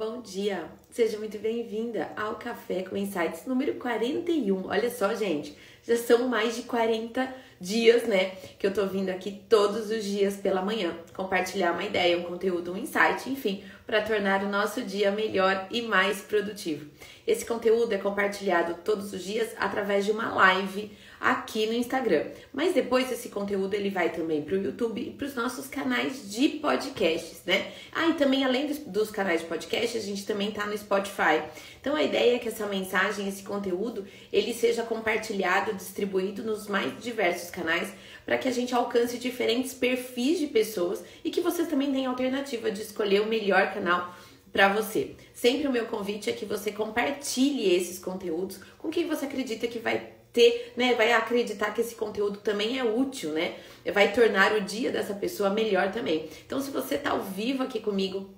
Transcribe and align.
Bom 0.00 0.22
dia, 0.22 0.64
seja 0.90 1.18
muito 1.18 1.38
bem-vinda 1.38 2.10
ao 2.16 2.36
Café 2.36 2.82
com 2.82 2.96
Insights 2.96 3.44
número 3.44 3.74
41. 3.74 4.66
Olha 4.66 4.88
só, 4.88 5.14
gente, 5.14 5.54
já 5.86 5.94
são 5.94 6.26
mais 6.26 6.56
de 6.56 6.62
40 6.62 7.30
dias, 7.60 8.04
né, 8.04 8.30
que 8.58 8.66
eu 8.66 8.72
tô 8.72 8.86
vindo 8.86 9.10
aqui 9.10 9.42
todos 9.46 9.90
os 9.90 10.02
dias 10.02 10.38
pela 10.38 10.62
manhã 10.62 10.96
compartilhar 11.14 11.72
uma 11.72 11.84
ideia, 11.84 12.16
um 12.16 12.22
conteúdo, 12.22 12.72
um 12.72 12.78
insight, 12.78 13.28
enfim, 13.28 13.62
para 13.86 14.00
tornar 14.00 14.42
o 14.42 14.48
nosso 14.48 14.80
dia 14.80 15.10
melhor 15.10 15.68
e 15.70 15.82
mais 15.82 16.22
produtivo. 16.22 16.86
Esse 17.26 17.44
conteúdo 17.44 17.92
é 17.92 17.98
compartilhado 17.98 18.76
todos 18.82 19.12
os 19.12 19.22
dias 19.22 19.54
através 19.58 20.06
de 20.06 20.12
uma 20.12 20.34
live 20.34 20.96
aqui 21.20 21.66
no 21.66 21.74
Instagram. 21.74 22.24
Mas 22.52 22.72
depois 22.72 23.12
esse 23.12 23.28
conteúdo 23.28 23.74
ele 23.74 23.90
vai 23.90 24.10
também 24.10 24.40
para 24.40 24.54
o 24.54 24.62
YouTube 24.62 25.00
e 25.00 25.10
para 25.10 25.26
os 25.26 25.34
nossos 25.34 25.66
canais 25.66 26.30
de 26.32 26.48
podcasts, 26.48 27.42
né? 27.44 27.72
Ah, 27.92 28.08
e 28.08 28.14
também 28.14 28.42
além 28.42 28.66
dos, 28.66 28.78
dos 28.78 29.10
canais 29.10 29.42
de 29.42 29.46
podcast, 29.46 29.98
a 29.98 30.00
gente 30.00 30.24
também 30.24 30.50
tá 30.50 30.64
no 30.64 30.76
Spotify. 30.76 31.42
Então 31.80 31.94
a 31.94 32.02
ideia 32.02 32.36
é 32.36 32.38
que 32.38 32.48
essa 32.48 32.66
mensagem, 32.66 33.28
esse 33.28 33.42
conteúdo, 33.42 34.06
ele 34.32 34.54
seja 34.54 34.82
compartilhado, 34.82 35.74
distribuído 35.74 36.42
nos 36.42 36.66
mais 36.66 36.98
diversos 37.02 37.50
canais 37.50 37.92
para 38.24 38.38
que 38.38 38.48
a 38.48 38.52
gente 38.52 38.74
alcance 38.74 39.18
diferentes 39.18 39.74
perfis 39.74 40.38
de 40.38 40.46
pessoas 40.46 41.02
e 41.22 41.30
que 41.30 41.40
vocês 41.40 41.68
também 41.68 41.92
tenham 41.92 42.10
alternativa 42.12 42.70
de 42.70 42.80
escolher 42.80 43.20
o 43.20 43.26
melhor 43.26 43.74
canal 43.74 44.14
para 44.52 44.68
você. 44.68 45.14
Sempre 45.34 45.68
o 45.68 45.72
meu 45.72 45.86
convite 45.86 46.30
é 46.30 46.32
que 46.32 46.44
você 46.44 46.72
compartilhe 46.72 47.74
esses 47.74 47.98
conteúdos 47.98 48.58
com 48.78 48.90
quem 48.90 49.06
você 49.06 49.26
acredita 49.26 49.66
que 49.66 49.78
vai 49.78 50.19
ter, 50.32 50.72
né, 50.76 50.94
vai 50.94 51.12
acreditar 51.12 51.72
que 51.72 51.80
esse 51.80 51.94
conteúdo 51.94 52.38
também 52.38 52.78
é 52.78 52.84
útil, 52.84 53.32
né? 53.32 53.56
Vai 53.92 54.12
tornar 54.12 54.52
o 54.52 54.60
dia 54.60 54.90
dessa 54.90 55.14
pessoa 55.14 55.50
melhor 55.50 55.90
também. 55.90 56.28
Então, 56.46 56.60
se 56.60 56.70
você 56.70 56.96
tá 56.96 57.10
ao 57.10 57.22
vivo 57.22 57.62
aqui 57.62 57.80
comigo 57.80 58.30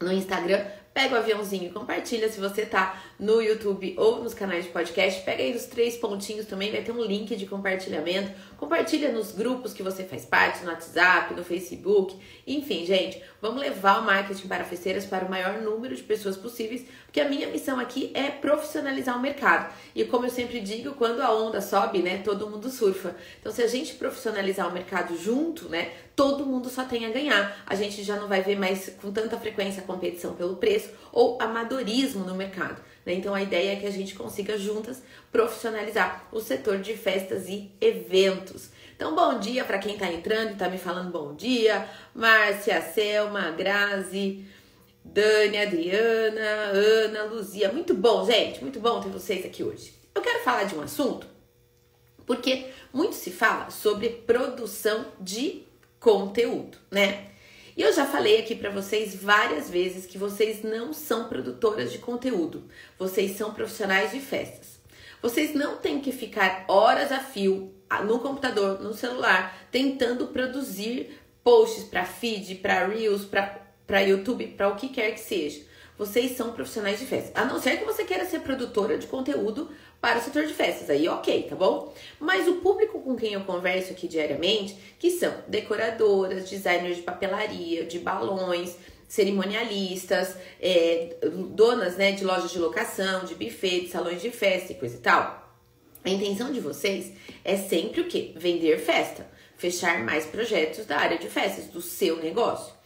no 0.00 0.12
Instagram, 0.12 0.64
pega 0.98 1.14
o 1.14 1.18
aviãozinho 1.18 1.66
e 1.66 1.70
compartilha. 1.70 2.28
Se 2.28 2.40
você 2.40 2.66
tá 2.66 3.00
no 3.20 3.40
YouTube 3.40 3.94
ou 3.96 4.20
nos 4.20 4.34
canais 4.34 4.64
de 4.64 4.70
podcast, 4.70 5.22
pega 5.22 5.44
aí 5.44 5.54
os 5.54 5.66
três 5.66 5.96
pontinhos 5.96 6.46
também, 6.46 6.72
vai 6.72 6.82
ter 6.82 6.90
um 6.90 7.00
link 7.00 7.36
de 7.36 7.46
compartilhamento. 7.46 8.32
Compartilha 8.56 9.12
nos 9.12 9.30
grupos 9.30 9.72
que 9.72 9.80
você 9.80 10.02
faz 10.02 10.24
parte, 10.24 10.64
no 10.64 10.70
WhatsApp, 10.72 11.34
no 11.34 11.44
Facebook. 11.44 12.16
Enfim, 12.44 12.84
gente, 12.84 13.22
vamos 13.40 13.60
levar 13.60 14.00
o 14.00 14.04
marketing 14.04 14.48
para 14.48 14.64
festeiras 14.64 15.06
para 15.06 15.24
o 15.24 15.30
maior 15.30 15.60
número 15.60 15.94
de 15.94 16.02
pessoas 16.02 16.36
possíveis, 16.36 16.84
porque 17.04 17.20
a 17.20 17.28
minha 17.28 17.46
missão 17.46 17.78
aqui 17.78 18.10
é 18.12 18.28
profissionalizar 18.30 19.16
o 19.16 19.20
mercado. 19.20 19.72
E 19.94 20.04
como 20.04 20.26
eu 20.26 20.30
sempre 20.30 20.58
digo, 20.58 20.94
quando 20.94 21.20
a 21.20 21.32
onda 21.32 21.60
sobe, 21.60 22.00
né, 22.00 22.22
todo 22.24 22.50
mundo 22.50 22.68
surfa. 22.68 23.14
Então, 23.38 23.52
se 23.52 23.62
a 23.62 23.68
gente 23.68 23.94
profissionalizar 23.94 24.68
o 24.68 24.72
mercado 24.72 25.16
junto, 25.16 25.68
né, 25.68 25.92
todo 26.16 26.44
mundo 26.44 26.68
só 26.68 26.82
tem 26.82 27.06
a 27.06 27.10
ganhar. 27.10 27.62
A 27.64 27.76
gente 27.76 28.02
já 28.02 28.16
não 28.16 28.26
vai 28.26 28.42
ver 28.42 28.58
mais 28.58 28.88
com 29.00 29.12
tanta 29.12 29.38
frequência 29.38 29.80
a 29.80 29.86
competição 29.86 30.34
pelo 30.34 30.56
preço 30.56 30.87
ou 31.12 31.40
amadorismo 31.40 32.24
no 32.24 32.34
mercado. 32.34 32.82
Né? 33.04 33.14
Então 33.14 33.34
a 33.34 33.42
ideia 33.42 33.72
é 33.72 33.76
que 33.76 33.86
a 33.86 33.90
gente 33.90 34.14
consiga 34.14 34.58
juntas 34.58 35.02
profissionalizar 35.30 36.28
o 36.32 36.40
setor 36.40 36.78
de 36.78 36.96
festas 36.96 37.48
e 37.48 37.70
eventos. 37.80 38.70
Então, 38.96 39.14
bom 39.14 39.38
dia 39.38 39.64
para 39.64 39.78
quem 39.78 39.94
está 39.94 40.12
entrando 40.12 40.50
e 40.50 40.52
está 40.54 40.68
me 40.68 40.76
falando 40.76 41.12
bom 41.12 41.32
dia. 41.32 41.88
Márcia, 42.12 42.82
Selma, 42.82 43.52
Grazi, 43.52 44.44
Dani, 45.04 45.56
Adriana, 45.56 46.72
Ana, 46.72 47.22
Luzia. 47.24 47.70
Muito 47.72 47.94
bom, 47.94 48.26
gente. 48.26 48.60
Muito 48.60 48.80
bom 48.80 49.00
ter 49.00 49.08
vocês 49.08 49.46
aqui 49.46 49.62
hoje. 49.62 49.94
Eu 50.12 50.20
quero 50.20 50.42
falar 50.42 50.64
de 50.64 50.74
um 50.74 50.80
assunto 50.80 51.38
porque 52.28 52.66
muito 52.92 53.14
se 53.14 53.30
fala 53.30 53.70
sobre 53.70 54.10
produção 54.10 55.06
de 55.18 55.62
conteúdo, 55.98 56.76
né? 56.90 57.28
E 57.78 57.82
eu 57.82 57.92
já 57.92 58.04
falei 58.04 58.40
aqui 58.40 58.56
para 58.56 58.70
vocês 58.70 59.14
várias 59.14 59.70
vezes 59.70 60.04
que 60.04 60.18
vocês 60.18 60.64
não 60.64 60.92
são 60.92 61.28
produtoras 61.28 61.92
de 61.92 61.98
conteúdo, 61.98 62.64
vocês 62.98 63.36
são 63.36 63.54
profissionais 63.54 64.10
de 64.10 64.18
festas. 64.18 64.80
Vocês 65.22 65.54
não 65.54 65.76
têm 65.76 66.00
que 66.00 66.10
ficar 66.10 66.64
horas 66.66 67.12
a 67.12 67.20
fio 67.20 67.72
no 68.04 68.18
computador, 68.18 68.80
no 68.80 68.92
celular, 68.94 69.56
tentando 69.70 70.26
produzir 70.26 71.20
posts 71.44 71.84
para 71.84 72.04
feed, 72.04 72.56
para 72.56 72.84
reels, 72.84 73.24
para 73.24 74.00
YouTube, 74.00 74.48
para 74.56 74.70
o 74.70 74.74
que 74.74 74.88
quer 74.88 75.12
que 75.12 75.20
seja. 75.20 75.64
Vocês 75.98 76.36
são 76.36 76.52
profissionais 76.52 77.00
de 77.00 77.06
festas. 77.06 77.32
A 77.34 77.44
não 77.44 77.60
ser 77.60 77.78
que 77.78 77.84
você 77.84 78.04
queira 78.04 78.24
ser 78.24 78.40
produtora 78.40 78.96
de 78.96 79.08
conteúdo 79.08 79.68
para 80.00 80.20
o 80.20 80.22
setor 80.22 80.46
de 80.46 80.54
festas. 80.54 80.88
Aí, 80.88 81.08
ok, 81.08 81.42
tá 81.50 81.56
bom? 81.56 81.92
Mas 82.20 82.46
o 82.46 82.56
público 82.56 83.00
com 83.00 83.16
quem 83.16 83.32
eu 83.32 83.40
converso 83.40 83.92
aqui 83.92 84.06
diariamente, 84.06 84.78
que 84.98 85.10
são 85.10 85.34
decoradoras, 85.48 86.48
designers 86.48 86.98
de 86.98 87.02
papelaria, 87.02 87.84
de 87.84 87.98
balões, 87.98 88.76
cerimonialistas, 89.08 90.36
é, 90.60 91.16
donas 91.50 91.96
né, 91.96 92.12
de 92.12 92.24
lojas 92.24 92.52
de 92.52 92.58
locação, 92.58 93.24
de 93.24 93.34
buffet, 93.34 93.80
de 93.80 93.88
salões 93.88 94.22
de 94.22 94.30
festa 94.30 94.72
e 94.72 94.76
coisa 94.76 94.96
e 94.96 95.00
tal. 95.00 95.48
A 96.04 96.10
intenção 96.10 96.52
de 96.52 96.60
vocês 96.60 97.12
é 97.44 97.56
sempre 97.56 98.02
o 98.02 98.08
quê? 98.08 98.32
Vender 98.36 98.78
festa, 98.78 99.26
fechar 99.56 100.04
mais 100.04 100.26
projetos 100.26 100.86
da 100.86 100.98
área 100.98 101.18
de 101.18 101.28
festas, 101.28 101.66
do 101.66 101.82
seu 101.82 102.18
negócio. 102.22 102.77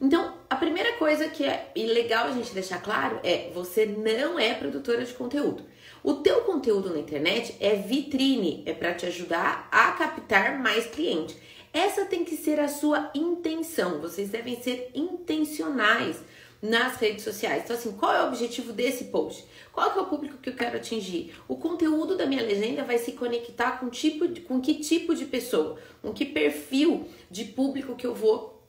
Então, 0.00 0.34
a 0.48 0.56
primeira 0.56 0.94
coisa 0.94 1.28
que 1.28 1.44
é 1.44 1.70
legal 1.76 2.28
a 2.28 2.32
gente 2.32 2.54
deixar 2.54 2.80
claro 2.80 3.20
é: 3.22 3.50
você 3.52 3.84
não 3.84 4.38
é 4.38 4.54
produtora 4.54 5.04
de 5.04 5.12
conteúdo. 5.12 5.62
O 6.02 6.14
teu 6.14 6.40
conteúdo 6.42 6.90
na 6.90 6.98
internet 6.98 7.54
é 7.60 7.74
vitrine, 7.74 8.62
é 8.64 8.72
para 8.72 8.94
te 8.94 9.04
ajudar 9.04 9.68
a 9.70 9.92
captar 9.92 10.58
mais 10.58 10.86
cliente. 10.86 11.36
Essa 11.72 12.06
tem 12.06 12.24
que 12.24 12.36
ser 12.36 12.58
a 12.58 12.68
sua 12.68 13.10
intenção. 13.14 14.00
Vocês 14.00 14.30
devem 14.30 14.60
ser 14.60 14.90
intencionais 14.94 16.16
nas 16.62 16.96
redes 16.96 17.22
sociais. 17.22 17.62
Então, 17.64 17.76
assim, 17.76 17.92
qual 17.92 18.14
é 18.14 18.22
o 18.22 18.28
objetivo 18.28 18.72
desse 18.72 19.04
post? 19.04 19.44
Qual 19.72 19.90
é 19.90 20.00
o 20.00 20.06
público 20.06 20.38
que 20.38 20.50
eu 20.50 20.56
quero 20.56 20.76
atingir? 20.76 21.34
O 21.46 21.56
conteúdo 21.56 22.16
da 22.16 22.26
minha 22.26 22.42
legenda 22.42 22.84
vai 22.84 22.98
se 22.98 23.12
conectar 23.12 23.72
com, 23.72 23.88
tipo 23.88 24.26
de, 24.26 24.40
com 24.40 24.60
que 24.60 24.74
tipo 24.74 25.14
de 25.14 25.26
pessoa? 25.26 25.78
Com 26.02 26.12
que 26.12 26.24
perfil 26.24 27.06
de 27.30 27.44
público 27.44 27.94
que 27.94 28.06
eu 28.06 28.14
vou 28.14 28.59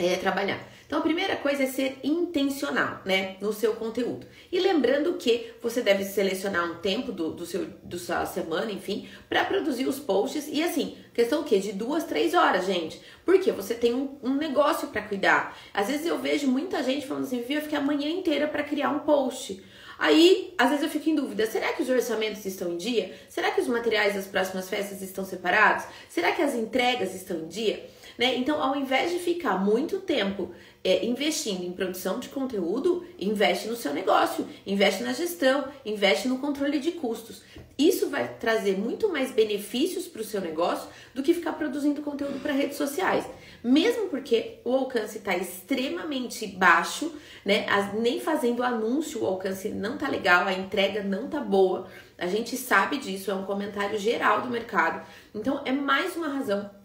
é, 0.00 0.16
trabalhar. 0.16 0.60
Então 0.86 0.98
a 0.98 1.02
primeira 1.02 1.36
coisa 1.36 1.62
é 1.62 1.66
ser 1.66 2.00
intencional, 2.02 3.00
né, 3.04 3.36
no 3.40 3.52
seu 3.52 3.74
conteúdo. 3.74 4.26
E 4.50 4.58
lembrando 4.58 5.14
que 5.14 5.52
você 5.62 5.82
deve 5.82 6.02
selecionar 6.04 6.68
um 6.68 6.76
tempo 6.76 7.12
do, 7.12 7.30
do 7.30 7.46
seu 7.46 7.66
do 7.84 7.96
sua 7.96 8.26
semana, 8.26 8.72
enfim, 8.72 9.08
para 9.28 9.44
produzir 9.44 9.86
os 9.86 10.00
posts 10.00 10.48
e 10.50 10.62
assim, 10.64 10.96
questão 11.14 11.42
o 11.42 11.44
quê? 11.44 11.60
De 11.60 11.72
duas, 11.72 12.02
três 12.02 12.34
horas, 12.34 12.66
gente. 12.66 13.00
Porque 13.24 13.52
você 13.52 13.74
tem 13.74 13.94
um, 13.94 14.18
um 14.20 14.34
negócio 14.34 14.88
para 14.88 15.02
cuidar. 15.02 15.56
Às 15.72 15.86
vezes 15.86 16.06
eu 16.06 16.18
vejo 16.18 16.48
muita 16.48 16.82
gente 16.82 17.06
falando 17.06 17.22
assim, 17.22 17.42
viu, 17.42 17.58
eu 17.58 17.62
fiquei 17.62 17.78
a 17.78 17.82
manhã 17.82 18.08
inteira 18.08 18.48
para 18.48 18.64
criar 18.64 18.90
um 18.90 19.00
post. 19.00 19.62
Aí, 19.96 20.54
às 20.56 20.70
vezes 20.70 20.82
eu 20.82 20.90
fico 20.90 21.10
em 21.10 21.14
dúvida: 21.14 21.46
será 21.46 21.74
que 21.74 21.82
os 21.82 21.90
orçamentos 21.90 22.44
estão 22.46 22.72
em 22.72 22.78
dia? 22.78 23.14
Será 23.28 23.50
que 23.50 23.60
os 23.60 23.68
materiais 23.68 24.14
das 24.14 24.26
próximas 24.26 24.68
festas 24.68 25.02
estão 25.02 25.26
separados? 25.26 25.84
Será 26.08 26.32
que 26.32 26.40
as 26.40 26.54
entregas 26.54 27.14
estão 27.14 27.36
em 27.36 27.46
dia? 27.48 27.86
Né? 28.20 28.36
Então, 28.36 28.62
ao 28.62 28.76
invés 28.76 29.10
de 29.10 29.18
ficar 29.18 29.56
muito 29.56 29.98
tempo 30.00 30.50
é, 30.84 31.06
investindo 31.06 31.64
em 31.64 31.72
produção 31.72 32.20
de 32.20 32.28
conteúdo, 32.28 33.02
investe 33.18 33.66
no 33.66 33.74
seu 33.74 33.94
negócio, 33.94 34.46
investe 34.66 35.02
na 35.02 35.14
gestão, 35.14 35.64
investe 35.86 36.28
no 36.28 36.36
controle 36.36 36.78
de 36.80 36.92
custos. 36.92 37.40
Isso 37.78 38.10
vai 38.10 38.28
trazer 38.34 38.76
muito 38.76 39.08
mais 39.08 39.30
benefícios 39.30 40.06
para 40.06 40.20
o 40.20 40.24
seu 40.24 40.38
negócio 40.38 40.86
do 41.14 41.22
que 41.22 41.32
ficar 41.32 41.54
produzindo 41.54 42.02
conteúdo 42.02 42.38
para 42.42 42.52
redes 42.52 42.76
sociais. 42.76 43.24
Mesmo 43.64 44.08
porque 44.08 44.58
o 44.66 44.74
alcance 44.74 45.16
está 45.16 45.34
extremamente 45.34 46.46
baixo, 46.46 47.10
né? 47.42 47.64
As, 47.70 47.94
nem 47.94 48.20
fazendo 48.20 48.62
anúncio 48.62 49.22
o 49.22 49.26
alcance 49.26 49.70
não 49.70 49.96
tá 49.96 50.10
legal, 50.10 50.46
a 50.46 50.52
entrega 50.52 51.02
não 51.02 51.26
tá 51.26 51.40
boa. 51.40 51.88
A 52.18 52.26
gente 52.26 52.54
sabe 52.58 52.98
disso, 52.98 53.30
é 53.30 53.34
um 53.34 53.46
comentário 53.46 53.98
geral 53.98 54.42
do 54.42 54.50
mercado. 54.50 55.06
Então 55.34 55.62
é 55.64 55.72
mais 55.72 56.16
uma 56.16 56.28
razão 56.28 56.78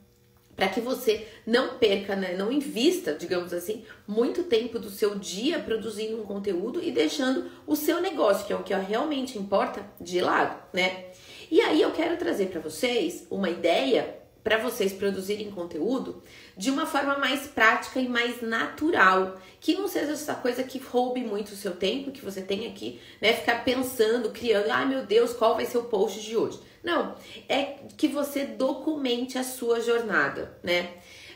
para 0.56 0.70
que 0.70 0.80
você 0.80 1.28
não 1.46 1.78
perca, 1.78 2.16
né, 2.16 2.36
não 2.36 2.52
invista, 2.52 3.14
digamos 3.14 3.54
assim, 3.54 3.84
muito 4.08 4.44
tempo 4.44 4.80
do 4.80 4.90
seu 4.90 5.16
dia 5.16 5.60
produzindo 5.60 6.22
um 6.22 6.26
conteúdo 6.26 6.82
e 6.82 6.92
deixando 6.92 7.50
o 7.68 7.76
seu 7.76 8.02
negócio, 8.02 8.46
que 8.46 8.53
é 8.53 8.56
o 8.56 8.64
que 8.64 8.74
realmente 8.74 9.38
importa, 9.38 9.85
de 10.00 10.22
lado, 10.22 10.58
né? 10.74 11.06
E 11.52 11.62
aí 11.62 11.82
eu 11.82 11.91
quero 11.91 12.18
trazer 12.18 12.47
para 12.47 12.62
vocês 12.62 13.28
uma 13.29 13.50
ideia 13.50 14.26
para 14.46 14.59
vocês 14.59 14.94
produzirem 14.94 15.50
conteúdo 15.50 16.22
de 16.56 16.70
uma 16.70 16.85
forma 16.85 17.18
mais 17.18 17.47
prática 17.47 18.00
e 18.00 18.08
mais 18.08 18.44
natural, 18.44 19.40
que 19.59 19.74
não 19.74 19.88
seja 19.88 20.12
essa 20.12 20.35
coisa 20.35 20.62
que 20.62 20.78
roube 20.78 21.22
muito 21.22 21.53
o 21.53 21.56
seu 21.56 21.72
tempo, 21.72 22.12
que 22.12 22.24
você 22.24 22.44
tenha 22.44 22.72
que, 22.72 23.02
né, 23.20 23.34
ficar 23.34 23.64
pensando, 23.66 24.29
criando, 24.29 24.70
ai 24.70 24.84
ah, 24.84 24.85
meu 24.85 25.03
Deus, 25.03 25.34
qual 25.34 25.56
vai 25.56 25.66
ser 25.66 25.79
o 25.79 25.85
post 25.85 26.22
de 26.22 26.38
hoje? 26.38 26.59
Não, 26.85 27.16
é 27.49 27.78
que 27.97 28.08
você 28.08 28.46
documente 28.46 29.37
a 29.37 29.43
sua 29.43 29.82
jornada, 29.82 30.58
né? 30.64 30.87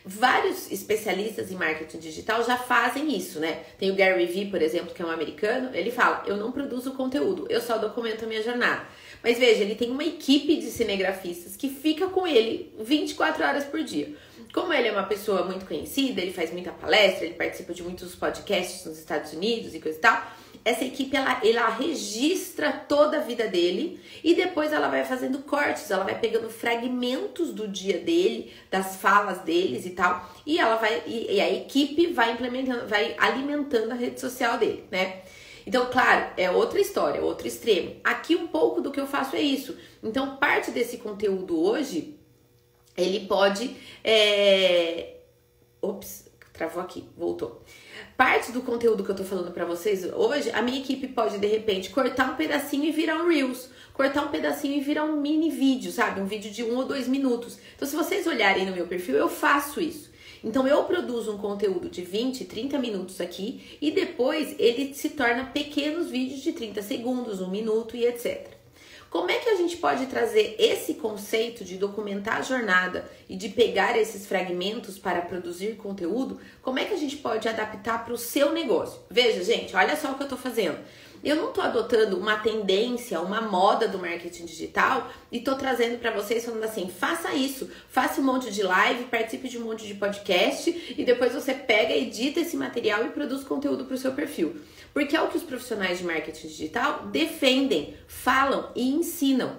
vários 0.06 0.72
especialistas 0.72 1.51
em 1.51 1.56
marketing 1.56 2.00
digital 2.00 2.44
já 2.44 2.57
fazem 2.57 3.16
isso, 3.16 3.40
né? 3.40 3.63
Tem 3.78 3.92
o 3.92 3.96
Gary 3.96 4.25
Vee, 4.25 4.50
por 4.50 4.62
exemplo, 4.62 4.94
que 4.94 5.01
é 5.01 5.06
um 5.06 5.12
americano, 5.12 5.69
ele 5.74 5.92
fala: 5.92 6.24
"Eu 6.25 6.38
não 6.38 6.51
produzo 6.51 6.94
conteúdo, 6.94 7.46
eu 7.50 7.62
só 7.62 7.78
documento 7.78 8.24
a 8.24 8.28
minha 8.28 8.42
jornada". 8.42 8.86
Mas 9.22 9.38
veja, 9.38 9.62
ele 9.62 9.75
tem 9.75 9.92
uma 9.92 10.04
equipe 10.04 10.56
de 10.56 10.68
cinegrafistas 10.68 11.56
que 11.56 11.69
fica 11.69 12.07
com 12.07 12.25
ele 12.25 12.74
24 12.80 13.44
horas 13.44 13.66
por 13.66 13.84
dia. 13.84 14.16
Como 14.54 14.74
ele 14.74 14.88
é 14.88 14.92
uma 14.92 15.04
pessoa 15.04 15.44
muito 15.44 15.66
conhecida, 15.66 16.22
ele 16.22 16.31
faz 16.31 16.52
muita 16.52 16.72
palestra, 16.72 17.25
ele 17.25 17.36
participa 17.36 17.74
de 17.74 17.84
muitos 17.84 18.16
podcasts 18.16 18.86
nos 18.86 18.98
Estados 18.98 19.34
Unidos 19.34 19.75
e 19.75 19.80
coisa 19.80 19.98
e 19.98 20.02
tal, 20.02 20.31
essa 20.64 20.84
equipe 20.84 21.16
ela, 21.16 21.40
ela 21.44 21.70
registra 21.70 22.72
toda 22.72 23.18
a 23.18 23.22
vida 23.22 23.48
dele 23.48 24.00
e 24.24 24.36
depois 24.36 24.72
ela 24.74 24.88
vai 24.88 25.06
fazendo 25.06 25.40
cortes, 25.40 25.90
ela 25.90 26.04
vai 26.04 26.20
pegando 26.20 26.50
fragmentos 26.50 27.54
do 27.54 27.68
dia 27.68 28.00
dele, 28.00 28.52
das 28.70 28.98
falas 28.98 29.40
deles 29.40 29.86
e 29.86 29.92
tal, 29.92 30.30
e 30.46 30.60
ela 30.60 30.76
vai 30.76 31.04
e, 31.06 31.36
e 31.36 31.42
a 31.42 31.52
equipe 31.52 32.08
vai 32.08 32.34
implementando, 32.34 32.88
vai 32.88 33.16
alimentando 33.18 33.92
a 33.92 33.96
rede 33.96 34.20
social 34.20 34.58
dele, 34.58 34.84
né? 34.92 35.22
Então, 35.66 35.86
claro, 35.92 36.32
é 36.36 36.50
outra 36.50 36.80
história, 36.80 37.22
outro 37.22 37.48
extremo. 37.48 37.96
Aqui 38.04 38.36
um 38.36 38.48
pouco 38.48 38.82
do 38.82 38.92
que 38.92 39.00
eu 39.00 39.06
faço 39.06 39.36
é 39.36 39.42
isso. 39.42 39.78
Então, 40.02 40.38
parte 40.38 40.72
desse 40.72 40.98
conteúdo 40.98 41.62
hoje, 41.62 42.18
ele 42.98 43.28
pode. 43.28 43.76
É... 44.04 45.18
Ops, 45.80 46.28
travou 46.54 46.82
aqui, 46.82 47.08
voltou. 47.16 47.62
Parte 48.18 48.51
do 48.51 48.62
conteúdo 48.62 49.04
que 49.04 49.12
eu 49.12 49.16
tô 49.16 49.24
falando 49.24 49.51
para 49.51 49.66
vocês 49.66 50.04
hoje, 50.13 50.51
a 50.51 50.62
minha 50.62 50.80
equipe 50.80 51.07
pode 51.07 51.38
de 51.38 51.48
repente 51.48 51.90
cortar 51.90 52.31
um 52.31 52.36
pedacinho 52.36 52.86
e 52.86 52.92
virar 52.92 53.24
um 53.24 53.28
Reels, 53.28 53.69
cortar 53.94 54.24
um 54.24 54.30
pedacinho 54.30 54.78
e 54.78 54.81
virar 54.81 55.06
um 55.06 55.19
mini 55.22 55.50
vídeo, 55.50 55.92
sabe? 55.92 56.22
Um 56.22 56.25
vídeo 56.25 56.51
de 56.51 56.63
um 56.63 56.75
ou 56.75 56.86
dois 56.86 57.07
minutos. 57.07 57.57
Então, 57.75 57.88
se 57.88 57.96
vocês 57.96 58.28
olharem 58.28 58.66
no 58.66 58.75
meu 58.75 58.88
perfil, 58.88 59.16
eu 59.16 59.30
faço 59.30 59.81
isso. 59.81 60.10
Então 60.44 60.68
eu 60.68 60.84
produzo 60.86 61.34
um 61.34 61.38
conteúdo 61.38 61.90
de 61.90 62.01
20, 62.01 62.46
30 62.46 62.80
minutos 62.80 63.19
aqui 63.19 63.78
e 63.81 63.92
depois 63.92 64.56
ele 64.57 64.94
se 64.94 65.10
torna 65.10 65.45
pequenos 65.45 66.10
vídeos 66.10 66.42
de 66.42 66.54
30 66.54 66.81
segundos, 66.81 67.42
um 67.42 67.50
minuto 67.50 67.95
e 67.95 68.06
etc. 68.06 68.59
Como 69.10 69.32
é 69.32 69.40
que 69.40 69.50
a 69.50 69.56
gente 69.56 69.76
pode 69.78 70.06
trazer 70.06 70.56
esse 70.60 70.94
conceito 70.94 71.66
de 71.66 71.78
documentar 71.78 72.38
a 72.38 72.42
jornada 72.44 73.10
e 73.28 73.36
de 73.36 73.50
pegar 73.50 73.98
esses 73.98 74.28
fragmentos 74.28 75.00
para 75.00 75.22
produzir 75.22 75.78
conteúdo? 75.78 76.40
Como 76.62 76.78
é 76.78 76.86
que 76.86 76.94
a 76.94 76.98
gente 76.98 77.18
pode 77.18 77.50
adaptar 77.50 78.06
para 78.06 78.14
o 78.14 78.18
seu 78.18 78.54
negócio? 78.54 79.02
Veja, 79.10 79.44
gente, 79.44 79.76
olha 79.76 79.96
só 79.96 80.12
o 80.12 80.16
que 80.16 80.22
eu 80.22 80.26
estou 80.26 80.38
fazendo. 80.38 80.78
Eu 81.24 81.36
não 81.36 81.50
estou 81.50 81.63
adotando 81.63 82.18
uma 82.18 82.38
tendência, 82.38 83.19
uma 83.19 83.42
moda 83.42 83.88
do 83.88 84.00
marketing 84.00 84.45
digital 84.45 85.10
e 85.31 85.38
estou 85.38 85.56
trazendo 85.56 86.00
para 86.00 86.12
vocês 86.12 86.45
falando 86.45 86.63
assim: 86.63 86.89
faça 86.89 87.33
isso, 87.33 87.69
faça 87.89 88.21
um 88.21 88.24
monte 88.24 88.51
de 88.51 88.63
live, 88.63 89.06
participe 89.06 89.50
de 89.50 89.57
um 89.57 89.66
monte 89.66 89.86
de 89.86 89.95
podcast 89.95 90.95
e 90.98 91.04
depois 91.04 91.33
você 91.33 91.54
pega, 91.54 91.94
edita 91.94 92.39
esse 92.39 92.56
material 92.56 93.06
e 93.06 93.10
produz 93.10 93.44
conteúdo 93.44 93.86
para 93.86 93.95
o 93.95 93.98
seu 93.98 94.13
perfil. 94.13 94.56
Porque 94.94 95.16
é 95.16 95.21
o 95.21 95.27
que 95.27 95.38
os 95.38 95.44
profissionais 95.44 96.00
de 96.00 96.06
marketing 96.06 96.48
digital 96.48 97.07
defendem, 97.07 97.95
falam 98.07 98.71
e 98.75 98.89
ensinam. 98.89 99.57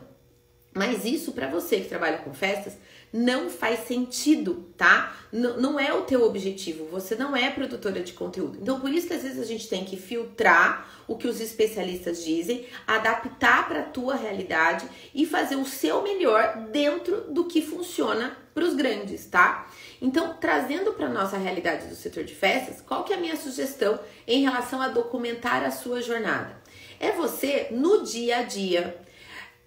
Mas 0.73 1.05
isso 1.05 1.33
para 1.33 1.49
você 1.49 1.81
que 1.81 1.89
trabalha 1.89 2.19
com 2.19 2.33
festas 2.33 2.77
não 3.13 3.51
faz 3.51 3.87
sentido, 3.87 4.69
tá? 4.77 5.17
N 5.33 5.55
não 5.61 5.79
é 5.79 5.93
o 5.93 6.03
teu 6.03 6.25
objetivo, 6.25 6.87
você 6.87 7.15
não 7.15 7.37
é 7.37 7.51
produtora 7.51 8.01
de 8.01 8.13
conteúdo. 8.13 8.59
Então, 8.61 8.81
por 8.81 8.91
isso 8.91 9.07
que 9.07 9.15
às 9.15 9.23
vezes 9.23 9.41
a 9.41 9.45
gente 9.45 9.69
tem 9.69 9.85
que 9.85 9.97
filtrar 9.97 10.89
o 11.09 11.17
que 11.17 11.27
os 11.27 11.41
especialistas 11.41 12.25
dizem, 12.25 12.67
adaptar 12.87 13.69
para 13.69 13.81
a 13.81 13.85
tua 13.85 14.15
realidade 14.15 14.87
e 15.15 15.27
fazer 15.27 15.57
o 15.57 15.65
seu 15.65 16.03
melhor 16.03 16.69
dentro 16.71 17.23
do 17.33 17.45
que 17.45 17.61
funciona 17.61 18.37
para 18.55 18.65
os 18.65 18.75
grandes, 18.75 19.27
tá? 19.27 19.69
Então, 20.01 20.37
trazendo 20.41 20.93
para 20.93 21.09
nossa 21.09 21.37
realidade 21.37 21.89
do 21.89 21.95
setor 21.95 22.25
de 22.25 22.35
festas, 22.35 22.81
qual 22.81 23.05
que 23.05 23.13
é 23.13 23.17
a 23.17 23.21
minha 23.21 23.37
sugestão 23.37 23.99
em 24.27 24.43
relação 24.43 24.81
a 24.81 24.89
documentar 24.89 25.65
a 25.65 25.71
sua 25.71 26.01
jornada? 26.01 26.61
É 26.99 27.13
você 27.13 27.69
no 27.71 28.05
dia 28.05 28.39
a 28.39 28.43
dia 28.43 28.97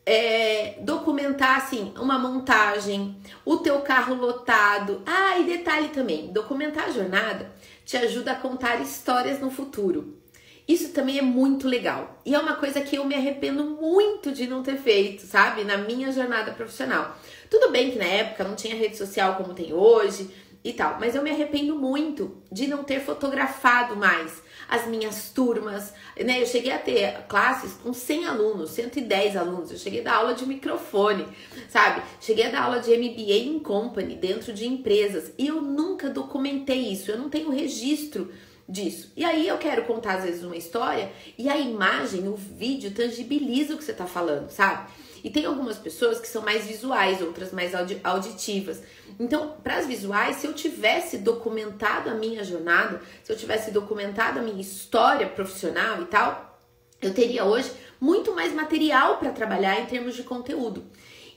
é, 0.06 0.76
documentar 0.82 1.58
assim 1.58 1.94
uma 1.98 2.18
montagem, 2.18 3.18
o 3.46 3.58
teu 3.58 3.80
carro 3.80 4.16
lotado. 4.16 5.02
Ah, 5.06 5.40
e 5.40 5.44
detalhe 5.46 5.90
também, 5.90 6.28
documentar 6.32 6.86
a 6.86 6.92
jornada 6.92 7.52
te 7.86 7.98
ajuda 7.98 8.32
a 8.32 8.36
contar 8.36 8.82
histórias 8.82 9.40
no 9.40 9.52
futuro. 9.52 10.18
Isso 10.66 10.94
também 10.94 11.18
é 11.18 11.22
muito 11.22 11.68
legal. 11.68 12.22
E 12.26 12.34
é 12.34 12.40
uma 12.40 12.56
coisa 12.56 12.80
que 12.80 12.96
eu 12.96 13.04
me 13.04 13.16
arrependo 13.16 13.66
muito 13.66 14.32
de 14.32 14.48
não 14.48 14.64
ter 14.64 14.78
feito, 14.78 15.24
sabe? 15.24 15.66
Na 15.66 15.78
minha 15.78 16.10
jornada 16.12 16.54
profissional. 16.54 17.18
Tudo 17.50 17.70
bem 17.70 17.92
que 17.92 18.00
na 18.00 18.06
época 18.06 18.46
não 18.46 18.56
tinha 18.56 18.76
rede 18.76 18.98
social 18.98 19.36
como 19.36 19.54
tem 19.54 19.74
hoje 19.74 20.30
e 20.64 20.72
tal, 20.72 20.98
mas 21.00 21.14
eu 21.14 21.22
me 21.22 21.30
arrependo 21.30 21.76
muito 21.76 22.38
de 22.52 22.68
não 22.68 22.84
ter 22.84 23.02
fotografado 23.02 23.96
mais 23.98 24.42
as 24.70 24.88
minhas 24.88 25.30
turmas, 25.30 25.94
né? 26.18 26.42
Eu 26.42 26.46
cheguei 26.46 26.72
a 26.72 26.80
ter 26.80 27.26
classes 27.28 27.74
com 27.74 27.92
100 27.92 28.26
alunos, 28.26 28.72
110 28.72 29.36
alunos. 29.36 29.72
Eu 29.72 29.78
cheguei 29.78 30.00
a 30.00 30.04
dar 30.04 30.16
aula 30.16 30.34
de 30.34 30.46
microfone, 30.46 31.28
sabe? 31.68 32.02
Cheguei 32.22 32.46
a 32.46 32.50
dar 32.50 32.64
aula 32.64 32.80
de 32.80 32.96
MBA 32.96 33.34
em 33.46 33.60
company 33.60 34.16
dentro 34.16 34.54
de 34.54 34.66
empresas 34.66 35.34
e 35.38 35.48
eu 35.48 35.62
nunca 35.62 36.10
documentei 36.10 36.92
isso. 36.92 37.12
Eu 37.12 37.18
não 37.18 37.30
tenho 37.30 37.50
registro 37.50 38.32
disso. 38.68 39.12
E 39.18 39.26
aí 39.26 39.48
eu 39.48 39.58
quero 39.58 39.84
contar 39.84 40.16
às 40.16 40.24
vezes 40.24 40.44
uma 40.44 40.56
história 40.56 41.12
e 41.38 41.50
a 41.50 41.58
imagem, 41.58 42.28
o 42.28 42.36
vídeo 42.36 42.92
tangibiliza 42.92 43.76
o 43.76 43.78
que 43.78 43.84
você 43.84 43.94
tá 43.94 44.06
falando, 44.06 44.50
sabe? 44.50 44.90
E 45.24 45.30
tem 45.30 45.46
algumas 45.46 45.78
pessoas 45.78 46.20
que 46.20 46.28
são 46.28 46.42
mais 46.42 46.66
visuais, 46.66 47.22
outras 47.22 47.54
mais 47.54 47.72
auditivas. 48.04 48.84
Então, 49.18 49.56
para 49.64 49.78
as 49.78 49.88
visuais, 49.88 50.36
se 50.36 50.46
eu 50.46 50.54
tivesse 50.54 51.20
documentado 51.20 52.10
a 52.10 52.14
minha 52.14 52.44
jornada, 52.44 53.02
se 53.24 53.32
eu 53.32 53.38
tivesse 53.38 53.72
documentado 53.72 54.40
a 54.40 54.42
minha 54.42 54.62
história 54.62 55.28
profissional 55.28 56.02
e 56.02 56.06
tal, 56.06 56.60
eu 57.02 57.14
teria 57.14 57.46
hoje 57.46 57.72
muito 58.02 58.36
mais 58.36 58.54
material 58.54 59.18
para 59.18 59.32
trabalhar 59.32 59.80
em 59.80 59.86
termos 59.86 60.16
de 60.16 60.24
conteúdo. 60.24 60.84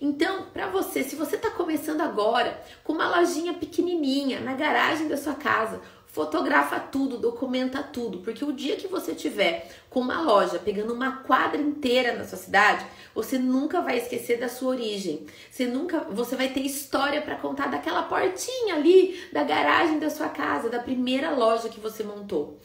Então, 0.00 0.46
para 0.52 0.68
você, 0.68 1.02
se 1.02 1.16
você 1.16 1.36
está 1.36 1.50
começando 1.50 2.02
agora 2.02 2.60
com 2.84 2.92
uma 2.92 3.18
lojinha 3.18 3.54
pequenininha 3.54 4.40
na 4.40 4.52
garagem 4.52 5.08
da 5.08 5.16
sua 5.16 5.34
casa, 5.34 5.80
fotografa 6.16 6.80
tudo, 6.80 7.18
documenta 7.18 7.82
tudo, 7.82 8.20
porque 8.20 8.42
o 8.42 8.50
dia 8.50 8.74
que 8.76 8.88
você 8.88 9.14
tiver 9.14 9.70
com 9.90 10.00
uma 10.00 10.22
loja 10.22 10.58
pegando 10.58 10.94
uma 10.94 11.18
quadra 11.18 11.60
inteira 11.60 12.16
na 12.16 12.24
sua 12.24 12.38
cidade, 12.38 12.86
você 13.14 13.38
nunca 13.38 13.82
vai 13.82 13.98
esquecer 13.98 14.40
da 14.40 14.48
sua 14.48 14.70
origem. 14.70 15.26
Você 15.50 15.66
nunca, 15.66 16.00
você 16.10 16.34
vai 16.34 16.48
ter 16.48 16.60
história 16.60 17.20
para 17.20 17.36
contar 17.36 17.66
daquela 17.66 18.02
portinha 18.04 18.76
ali 18.76 19.28
da 19.30 19.44
garagem 19.44 19.98
da 19.98 20.08
sua 20.08 20.30
casa, 20.30 20.70
da 20.70 20.78
primeira 20.78 21.32
loja 21.32 21.68
que 21.68 21.78
você 21.78 22.02
montou. 22.02 22.58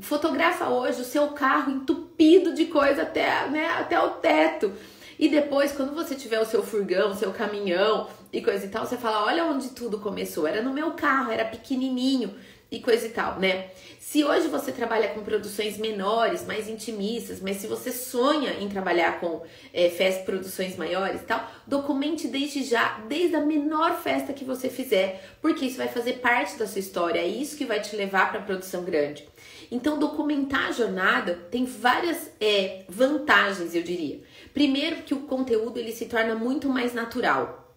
Fotografa 0.00 0.68
hoje 0.68 1.00
o 1.00 1.04
seu 1.04 1.28
carro 1.28 1.72
entupido 1.72 2.52
de 2.52 2.66
coisa 2.66 3.00
até, 3.00 3.48
né, 3.48 3.66
até 3.78 3.98
o 3.98 4.10
teto. 4.10 4.74
E 5.18 5.26
depois, 5.30 5.72
quando 5.72 5.94
você 5.94 6.14
tiver 6.14 6.40
o 6.40 6.46
seu 6.46 6.62
furgão, 6.62 7.12
o 7.12 7.14
seu 7.14 7.32
caminhão 7.32 8.08
e 8.30 8.42
coisa 8.42 8.66
e 8.66 8.68
tal, 8.68 8.84
você 8.84 8.98
fala: 8.98 9.24
olha 9.24 9.44
onde 9.46 9.70
tudo 9.70 9.98
começou. 10.00 10.46
Era 10.46 10.62
no 10.62 10.72
meu 10.72 10.92
carro, 10.92 11.30
era 11.30 11.44
pequenininho 11.44 12.34
e 12.70 12.80
coisa 12.80 13.06
e 13.06 13.10
tal, 13.10 13.38
né? 13.38 13.70
Se 13.98 14.24
hoje 14.24 14.48
você 14.48 14.72
trabalha 14.72 15.08
com 15.08 15.22
produções 15.22 15.76
menores, 15.76 16.44
mais 16.44 16.68
intimistas, 16.68 17.40
mas 17.40 17.58
se 17.58 17.66
você 17.66 17.92
sonha 17.92 18.54
em 18.60 18.68
trabalhar 18.68 19.20
com 19.20 19.42
é, 19.72 19.88
festas, 19.90 20.24
produções 20.24 20.76
maiores 20.76 21.20
e 21.20 21.24
tal, 21.24 21.48
documente 21.66 22.26
desde 22.26 22.64
já, 22.64 22.98
desde 23.08 23.36
a 23.36 23.40
menor 23.40 24.00
festa 24.00 24.32
que 24.32 24.44
você 24.44 24.68
fizer, 24.68 25.22
porque 25.40 25.66
isso 25.66 25.76
vai 25.76 25.88
fazer 25.88 26.14
parte 26.14 26.58
da 26.58 26.66
sua 26.66 26.80
história, 26.80 27.20
é 27.20 27.26
isso 27.26 27.56
que 27.56 27.64
vai 27.64 27.80
te 27.80 27.94
levar 27.94 28.30
para 28.30 28.40
a 28.40 28.44
produção 28.44 28.84
grande. 28.84 29.28
Então, 29.70 29.98
documentar 29.98 30.68
a 30.68 30.72
jornada 30.72 31.34
tem 31.50 31.64
várias 31.64 32.32
é, 32.40 32.84
vantagens, 32.88 33.74
eu 33.74 33.82
diria. 33.82 34.20
Primeiro, 34.52 35.02
que 35.02 35.14
o 35.14 35.20
conteúdo 35.20 35.78
ele 35.78 35.92
se 35.92 36.06
torna 36.06 36.34
muito 36.34 36.68
mais 36.68 36.92
natural. 36.92 37.69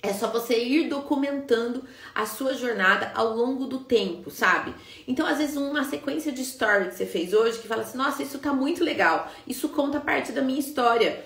É 0.00 0.12
só 0.12 0.28
você 0.28 0.56
ir 0.62 0.88
documentando 0.88 1.82
a 2.14 2.24
sua 2.24 2.54
jornada 2.54 3.10
ao 3.16 3.34
longo 3.34 3.66
do 3.66 3.80
tempo, 3.80 4.30
sabe? 4.30 4.72
Então, 5.08 5.26
às 5.26 5.38
vezes, 5.38 5.56
uma 5.56 5.82
sequência 5.82 6.30
de 6.30 6.42
story 6.42 6.88
que 6.88 6.94
você 6.94 7.04
fez 7.06 7.32
hoje 7.32 7.58
que 7.58 7.66
fala 7.66 7.82
assim: 7.82 7.98
nossa, 7.98 8.22
isso 8.22 8.38
tá 8.38 8.52
muito 8.52 8.84
legal, 8.84 9.28
isso 9.46 9.68
conta 9.70 9.98
parte 9.98 10.30
da 10.30 10.40
minha 10.40 10.60
história. 10.60 11.24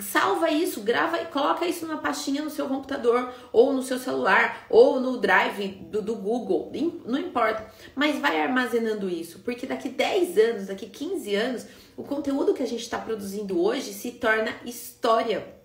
Salva 0.00 0.50
isso, 0.50 0.82
grava 0.82 1.20
e 1.20 1.26
coloca 1.26 1.66
isso 1.66 1.84
numa 1.84 1.98
pastinha 1.98 2.42
no 2.42 2.50
seu 2.50 2.68
computador, 2.68 3.32
ou 3.52 3.72
no 3.72 3.82
seu 3.82 3.98
celular, 3.98 4.66
ou 4.70 5.00
no 5.00 5.18
drive 5.18 5.66
do, 5.90 6.00
do 6.00 6.14
Google, 6.14 6.70
não 7.04 7.18
importa. 7.18 7.66
Mas 7.94 8.18
vai 8.20 8.40
armazenando 8.40 9.08
isso, 9.08 9.40
porque 9.40 9.66
daqui 9.66 9.88
10 9.88 10.38
anos, 10.38 10.66
daqui 10.66 10.86
15 10.88 11.34
anos, 11.34 11.66
o 11.96 12.04
conteúdo 12.04 12.54
que 12.54 12.62
a 12.62 12.66
gente 12.66 12.82
está 12.82 12.98
produzindo 12.98 13.60
hoje 13.60 13.92
se 13.92 14.12
torna 14.12 14.54
história 14.64 15.59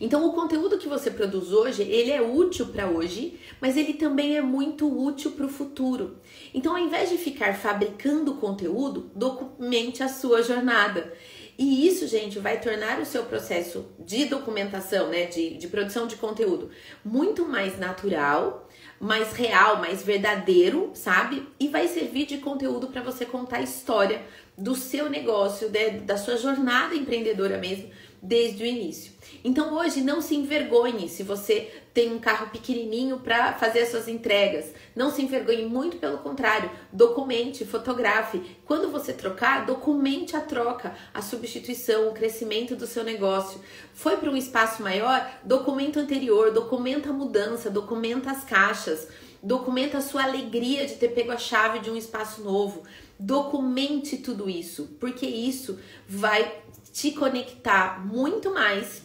então, 0.00 0.26
o 0.26 0.32
conteúdo 0.32 0.78
que 0.78 0.88
você 0.88 1.10
produz 1.10 1.52
hoje, 1.52 1.82
ele 1.82 2.10
é 2.10 2.20
útil 2.20 2.66
para 2.66 2.88
hoje, 2.88 3.38
mas 3.60 3.76
ele 3.76 3.94
também 3.94 4.36
é 4.36 4.42
muito 4.42 4.86
útil 4.86 5.32
para 5.32 5.46
o 5.46 5.48
futuro. 5.48 6.16
Então, 6.52 6.76
ao 6.76 6.82
invés 6.82 7.10
de 7.10 7.18
ficar 7.18 7.54
fabricando 7.54 8.34
conteúdo, 8.34 9.10
documente 9.14 10.02
a 10.02 10.08
sua 10.08 10.42
jornada. 10.42 11.12
E 11.56 11.86
isso, 11.86 12.08
gente, 12.08 12.38
vai 12.40 12.60
tornar 12.60 12.98
o 13.00 13.06
seu 13.06 13.24
processo 13.24 13.86
de 13.98 14.24
documentação, 14.24 15.08
né, 15.08 15.26
de, 15.26 15.56
de 15.56 15.68
produção 15.68 16.06
de 16.06 16.16
conteúdo 16.16 16.70
muito 17.04 17.46
mais 17.46 17.78
natural, 17.78 18.68
mais 18.98 19.32
real, 19.32 19.78
mais 19.78 20.02
verdadeiro, 20.02 20.90
sabe? 20.94 21.46
E 21.60 21.68
vai 21.68 21.86
servir 21.86 22.26
de 22.26 22.38
conteúdo 22.38 22.88
para 22.88 23.02
você 23.02 23.24
contar 23.24 23.58
a 23.58 23.62
história 23.62 24.22
do 24.58 24.74
seu 24.74 25.08
negócio, 25.08 25.68
né, 25.68 25.90
da 25.90 26.16
sua 26.16 26.36
jornada 26.36 26.94
empreendedora 26.94 27.58
mesmo, 27.58 27.88
desde 28.24 28.62
o 28.62 28.66
início. 28.66 29.12
Então 29.44 29.74
hoje 29.74 30.00
não 30.00 30.22
se 30.22 30.34
envergonhe 30.34 31.08
se 31.08 31.22
você 31.22 31.70
tem 31.92 32.12
um 32.12 32.18
carro 32.18 32.48
pequenininho 32.48 33.18
para 33.18 33.52
fazer 33.52 33.80
as 33.80 33.90
suas 33.90 34.08
entregas. 34.08 34.72
Não 34.96 35.10
se 35.10 35.22
envergonhe, 35.22 35.66
muito 35.66 35.98
pelo 35.98 36.18
contrário. 36.18 36.70
Documente, 36.90 37.64
fotografe. 37.64 38.56
Quando 38.64 38.90
você 38.90 39.12
trocar, 39.12 39.66
documente 39.66 40.34
a 40.34 40.40
troca, 40.40 40.94
a 41.12 41.20
substituição, 41.20 42.08
o 42.08 42.12
crescimento 42.12 42.74
do 42.74 42.86
seu 42.86 43.04
negócio. 43.04 43.60
Foi 43.92 44.16
para 44.16 44.30
um 44.30 44.36
espaço 44.36 44.82
maior? 44.82 45.30
Documenta 45.44 46.00
o 46.00 46.02
anterior, 46.02 46.50
documenta 46.50 47.10
a 47.10 47.12
mudança, 47.12 47.70
documenta 47.70 48.30
as 48.30 48.42
caixas, 48.42 49.06
documenta 49.44 49.98
a 49.98 50.00
sua 50.00 50.24
alegria 50.24 50.86
de 50.86 50.94
ter 50.94 51.08
pego 51.08 51.30
a 51.30 51.38
chave 51.38 51.78
de 51.78 51.90
um 51.90 51.96
espaço 51.96 52.42
novo. 52.42 52.82
Documente 53.18 54.16
tudo 54.16 54.48
isso, 54.48 54.96
porque 54.98 55.26
isso 55.26 55.78
vai 56.08 56.62
te 56.92 57.12
conectar 57.12 58.04
muito 58.04 58.52
mais 58.52 59.02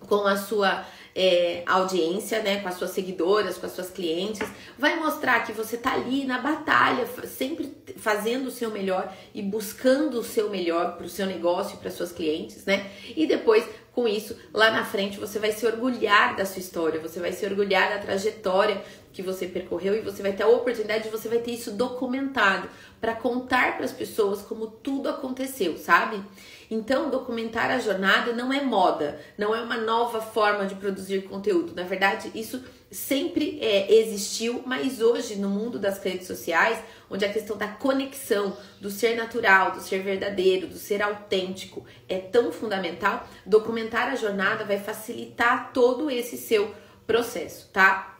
com 0.00 0.26
a 0.26 0.36
sua 0.36 0.84
é, 1.14 1.62
audiência, 1.66 2.42
né, 2.42 2.60
com 2.60 2.68
as 2.68 2.74
suas 2.74 2.90
seguidoras, 2.90 3.58
com 3.58 3.66
as 3.66 3.72
suas 3.72 3.90
clientes, 3.90 4.46
vai 4.78 4.98
mostrar 4.98 5.40
que 5.40 5.52
você 5.52 5.76
tá 5.76 5.92
ali 5.92 6.24
na 6.24 6.38
batalha, 6.38 7.06
sempre 7.26 7.72
fazendo 7.98 8.46
o 8.46 8.50
seu 8.50 8.70
melhor 8.70 9.14
e 9.34 9.42
buscando 9.42 10.18
o 10.18 10.24
seu 10.24 10.50
melhor 10.50 10.96
para 10.96 11.06
o 11.06 11.08
seu 11.08 11.26
negócio, 11.26 11.78
para 11.78 11.90
suas 11.90 12.12
clientes, 12.12 12.64
né? 12.64 12.90
E 13.14 13.26
depois, 13.26 13.64
com 13.92 14.08
isso, 14.08 14.36
lá 14.52 14.70
na 14.70 14.84
frente, 14.84 15.20
você 15.20 15.38
vai 15.38 15.52
se 15.52 15.66
orgulhar 15.66 16.34
da 16.34 16.46
sua 16.46 16.60
história, 16.60 16.98
você 17.00 17.20
vai 17.20 17.32
se 17.32 17.44
orgulhar 17.44 17.90
da 17.90 17.98
trajetória 17.98 18.82
que 19.12 19.22
você 19.22 19.46
percorreu 19.46 19.94
e 19.94 20.00
você 20.00 20.22
vai 20.22 20.32
ter 20.32 20.42
a 20.42 20.48
oportunidade 20.48 21.04
de 21.04 21.10
você 21.10 21.28
vai 21.28 21.38
ter 21.38 21.50
isso 21.50 21.72
documentado 21.72 22.68
para 23.00 23.14
contar 23.14 23.76
para 23.76 23.84
as 23.84 23.92
pessoas 23.92 24.42
como 24.42 24.66
tudo 24.66 25.08
aconteceu, 25.08 25.76
sabe? 25.76 26.22
Então, 26.70 27.10
documentar 27.10 27.70
a 27.70 27.78
jornada 27.78 28.32
não 28.32 28.50
é 28.50 28.62
moda, 28.62 29.20
não 29.36 29.54
é 29.54 29.60
uma 29.60 29.76
nova 29.76 30.22
forma 30.22 30.64
de 30.64 30.74
produzir 30.74 31.24
conteúdo. 31.24 31.74
Na 31.74 31.82
verdade, 31.82 32.30
isso 32.34 32.64
sempre 32.90 33.58
é, 33.60 33.92
existiu, 33.92 34.62
mas 34.64 35.02
hoje, 35.02 35.36
no 35.36 35.50
mundo 35.50 35.78
das 35.78 36.02
redes 36.02 36.26
sociais, 36.26 36.78
onde 37.10 37.26
a 37.26 37.32
questão 37.32 37.58
da 37.58 37.68
conexão, 37.68 38.56
do 38.80 38.90
ser 38.90 39.16
natural, 39.16 39.72
do 39.72 39.82
ser 39.82 40.02
verdadeiro, 40.02 40.66
do 40.66 40.78
ser 40.78 41.02
autêntico 41.02 41.84
é 42.08 42.18
tão 42.18 42.50
fundamental, 42.50 43.28
documentar 43.44 44.08
a 44.08 44.16
jornada 44.16 44.64
vai 44.64 44.78
facilitar 44.78 45.72
todo 45.74 46.10
esse 46.10 46.38
seu 46.38 46.74
processo, 47.06 47.68
tá? 47.70 48.11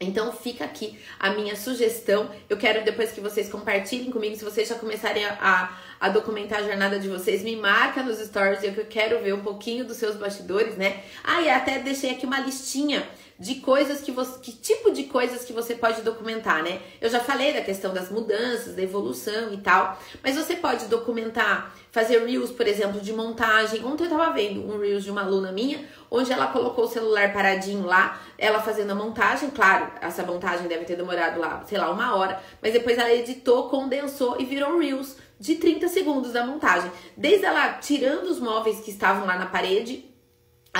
Então 0.00 0.32
fica 0.32 0.64
aqui 0.64 0.98
a 1.18 1.30
minha 1.30 1.56
sugestão. 1.56 2.30
Eu 2.48 2.56
quero 2.56 2.84
depois 2.84 3.10
que 3.10 3.20
vocês 3.20 3.48
compartilhem 3.48 4.10
comigo, 4.10 4.36
se 4.36 4.44
vocês 4.44 4.68
já 4.68 4.76
começarem 4.76 5.24
a, 5.24 5.76
a 6.00 6.08
documentar 6.08 6.60
a 6.60 6.62
jornada 6.62 6.98
de 6.98 7.08
vocês, 7.08 7.42
me 7.42 7.56
marca 7.56 8.02
nos 8.02 8.18
stories, 8.18 8.62
eu 8.62 8.72
quero 8.86 9.20
ver 9.20 9.34
um 9.34 9.42
pouquinho 9.42 9.84
dos 9.84 9.96
seus 9.96 10.16
bastidores, 10.16 10.76
né? 10.76 11.02
Ah, 11.24 11.42
e 11.42 11.50
até 11.50 11.80
deixei 11.80 12.10
aqui 12.10 12.24
uma 12.24 12.38
listinha 12.38 13.08
de 13.38 13.56
coisas 13.56 14.00
que 14.00 14.10
você, 14.10 14.40
que 14.40 14.50
tipo 14.50 14.90
de 14.90 15.04
coisas 15.04 15.44
que 15.44 15.52
você 15.52 15.74
pode 15.74 16.02
documentar, 16.02 16.62
né? 16.62 16.80
Eu 17.00 17.08
já 17.08 17.20
falei 17.20 17.52
da 17.52 17.60
questão 17.60 17.94
das 17.94 18.10
mudanças, 18.10 18.74
da 18.74 18.82
evolução 18.82 19.52
e 19.52 19.58
tal, 19.58 19.96
mas 20.22 20.36
você 20.36 20.56
pode 20.56 20.86
documentar, 20.86 21.72
fazer 21.92 22.24
reels, 22.26 22.50
por 22.50 22.66
exemplo, 22.66 23.00
de 23.00 23.12
montagem. 23.12 23.84
Ontem 23.84 24.04
eu 24.04 24.10
tava 24.10 24.32
vendo 24.32 24.66
um 24.66 24.80
reels 24.80 25.04
de 25.04 25.10
uma 25.10 25.22
aluna 25.22 25.52
minha, 25.52 25.84
onde 26.10 26.32
ela 26.32 26.48
colocou 26.48 26.84
o 26.84 26.88
celular 26.88 27.32
paradinho 27.32 27.86
lá, 27.86 28.20
ela 28.36 28.60
fazendo 28.60 28.90
a 28.90 28.94
montagem, 28.94 29.50
claro, 29.50 29.92
essa 30.00 30.24
montagem 30.24 30.66
deve 30.66 30.84
ter 30.84 30.96
demorado 30.96 31.38
lá, 31.38 31.62
sei 31.64 31.78
lá, 31.78 31.90
uma 31.90 32.16
hora, 32.16 32.42
mas 32.60 32.72
depois 32.72 32.98
ela 32.98 33.12
editou, 33.12 33.68
condensou 33.68 34.36
e 34.40 34.44
virou 34.44 34.78
reels 34.78 35.16
de 35.38 35.54
30 35.54 35.86
segundos 35.86 36.32
da 36.32 36.44
montagem. 36.44 36.90
Desde 37.16 37.44
ela 37.44 37.74
tirando 37.74 38.24
os 38.24 38.40
móveis 38.40 38.80
que 38.80 38.90
estavam 38.90 39.26
lá 39.26 39.38
na 39.38 39.46
parede 39.46 40.07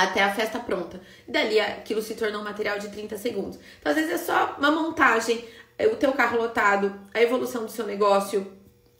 até 0.03 0.23
a 0.23 0.33
festa 0.33 0.59
pronta. 0.59 1.01
Dali 1.27 1.59
aquilo 1.59 2.01
se 2.01 2.15
tornou 2.15 2.41
um 2.41 2.43
material 2.43 2.79
de 2.79 2.87
30 2.89 3.17
segundos. 3.17 3.59
Então, 3.79 3.91
às 3.91 3.95
vezes 3.97 4.11
é 4.13 4.17
só 4.17 4.55
uma 4.57 4.71
montagem, 4.71 5.43
é, 5.77 5.87
o 5.87 5.95
teu 5.97 6.13
carro 6.13 6.37
lotado, 6.37 6.99
a 7.13 7.21
evolução 7.21 7.65
do 7.65 7.71
seu 7.71 7.85
negócio, 7.85 8.51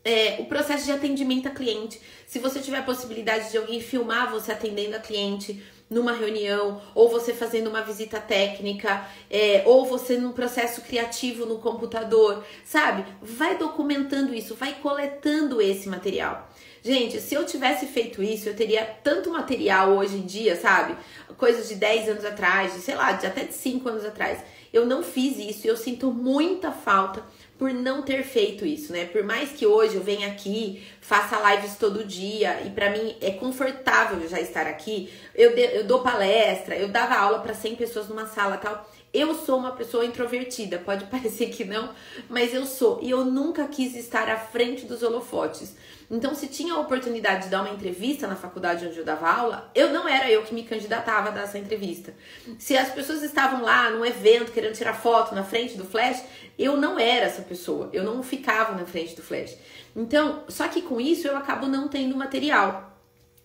é, 0.03 0.37
o 0.39 0.45
processo 0.45 0.85
de 0.85 0.91
atendimento 0.91 1.47
a 1.47 1.51
cliente. 1.51 2.01
Se 2.27 2.39
você 2.39 2.59
tiver 2.59 2.79
a 2.79 2.83
possibilidade 2.83 3.49
de 3.49 3.57
alguém 3.57 3.79
filmar 3.79 4.29
você 4.29 4.51
atendendo 4.51 4.95
a 4.95 4.99
cliente 4.99 5.63
numa 5.89 6.13
reunião, 6.13 6.81
ou 6.93 7.09
você 7.09 7.33
fazendo 7.33 7.67
uma 7.67 7.81
visita 7.81 8.19
técnica, 8.19 9.07
é, 9.29 9.63
ou 9.65 9.85
você 9.85 10.17
num 10.17 10.31
processo 10.31 10.81
criativo 10.81 11.45
no 11.45 11.57
computador, 11.57 12.43
sabe? 12.63 13.05
Vai 13.21 13.57
documentando 13.57 14.33
isso, 14.33 14.53
vai 14.53 14.73
coletando 14.75 15.61
esse 15.61 15.89
material. 15.89 16.47
Gente, 16.81 17.19
se 17.19 17.35
eu 17.35 17.45
tivesse 17.45 17.87
feito 17.87 18.23
isso, 18.23 18.47
eu 18.47 18.55
teria 18.55 18.85
tanto 19.03 19.31
material 19.31 19.97
hoje 19.97 20.15
em 20.15 20.25
dia, 20.25 20.55
sabe? 20.55 20.95
Coisas 21.37 21.67
de 21.67 21.75
10 21.75 22.09
anos 22.09 22.25
atrás, 22.25 22.73
de, 22.73 22.79
sei 22.79 22.95
lá, 22.95 23.11
de 23.11 23.25
até 23.25 23.43
de 23.43 23.53
5 23.53 23.89
anos 23.89 24.05
atrás. 24.05 24.39
Eu 24.71 24.85
não 24.85 25.03
fiz 25.03 25.37
isso 25.37 25.65
e 25.65 25.69
eu 25.69 25.75
sinto 25.75 26.11
muita 26.11 26.71
falta 26.71 27.23
por 27.59 27.73
não 27.73 28.01
ter 28.01 28.23
feito 28.23 28.65
isso, 28.65 28.93
né? 28.93 29.03
Por 29.03 29.21
mais 29.21 29.51
que 29.51 29.67
hoje 29.67 29.95
eu 29.95 30.01
venha 30.01 30.27
aqui, 30.27 30.81
faça 31.01 31.37
lives 31.51 31.75
todo 31.75 32.05
dia 32.05 32.61
e 32.65 32.69
para 32.69 32.89
mim 32.89 33.17
é 33.19 33.31
confortável 33.31 34.25
já 34.29 34.39
estar 34.39 34.65
aqui. 34.65 35.11
Eu, 35.35 35.53
de, 35.53 35.61
eu 35.75 35.83
dou 35.83 36.01
palestra, 36.01 36.77
eu 36.77 36.87
dava 36.87 37.15
aula 37.15 37.39
para 37.39 37.53
100 37.53 37.75
pessoas 37.75 38.07
numa 38.07 38.25
sala 38.25 38.55
tal. 38.55 38.89
Eu 39.13 39.33
sou 39.33 39.57
uma 39.57 39.71
pessoa 39.71 40.05
introvertida, 40.05 40.77
pode 40.77 41.05
parecer 41.11 41.49
que 41.49 41.65
não, 41.65 41.89
mas 42.29 42.53
eu 42.53 42.65
sou. 42.65 42.99
E 43.01 43.09
eu 43.09 43.25
nunca 43.25 43.67
quis 43.67 43.95
estar 43.95 44.29
à 44.29 44.37
frente 44.37 44.85
dos 44.85 45.01
holofotes. 45.01 45.75
Então, 46.11 46.33
se 46.33 46.47
tinha 46.47 46.73
a 46.73 46.79
oportunidade 46.79 47.43
de 47.43 47.49
dar 47.49 47.61
uma 47.61 47.73
entrevista 47.73 48.25
na 48.27 48.35
faculdade 48.35 48.85
onde 48.85 48.97
eu 48.97 49.05
dava 49.05 49.29
aula, 49.29 49.69
eu 49.75 49.91
não 49.91 50.07
era 50.07 50.29
eu 50.29 50.41
que 50.41 50.53
me 50.53 50.63
candidatava 50.63 51.29
a 51.29 51.31
dar 51.31 51.41
essa 51.41 51.59
entrevista. 51.59 52.13
Se 52.57 52.75
as 52.75 52.89
pessoas 52.89 53.21
estavam 53.21 53.61
lá 53.61 53.91
num 53.91 54.03
evento 54.03 54.51
querendo 54.51 54.73
tirar 54.73 54.93
foto 54.93 55.35
na 55.35 55.43
frente 55.43 55.77
do 55.77 55.85
flash, 55.85 56.23
eu 56.57 56.77
não 56.77 56.99
era 56.99 57.27
essa 57.27 57.43
pessoa. 57.43 57.89
Eu 57.93 58.03
não 58.03 58.23
ficava 58.23 58.73
na 58.73 58.85
frente 58.85 59.15
do 59.15 59.21
flash. 59.21 59.55
Então, 59.95 60.43
só 60.47 60.67
que 60.67 60.81
com 60.81 60.99
isso 60.99 61.27
eu 61.27 61.37
acabo 61.37 61.67
não 61.67 61.87
tendo 61.87 62.15
material 62.15 62.88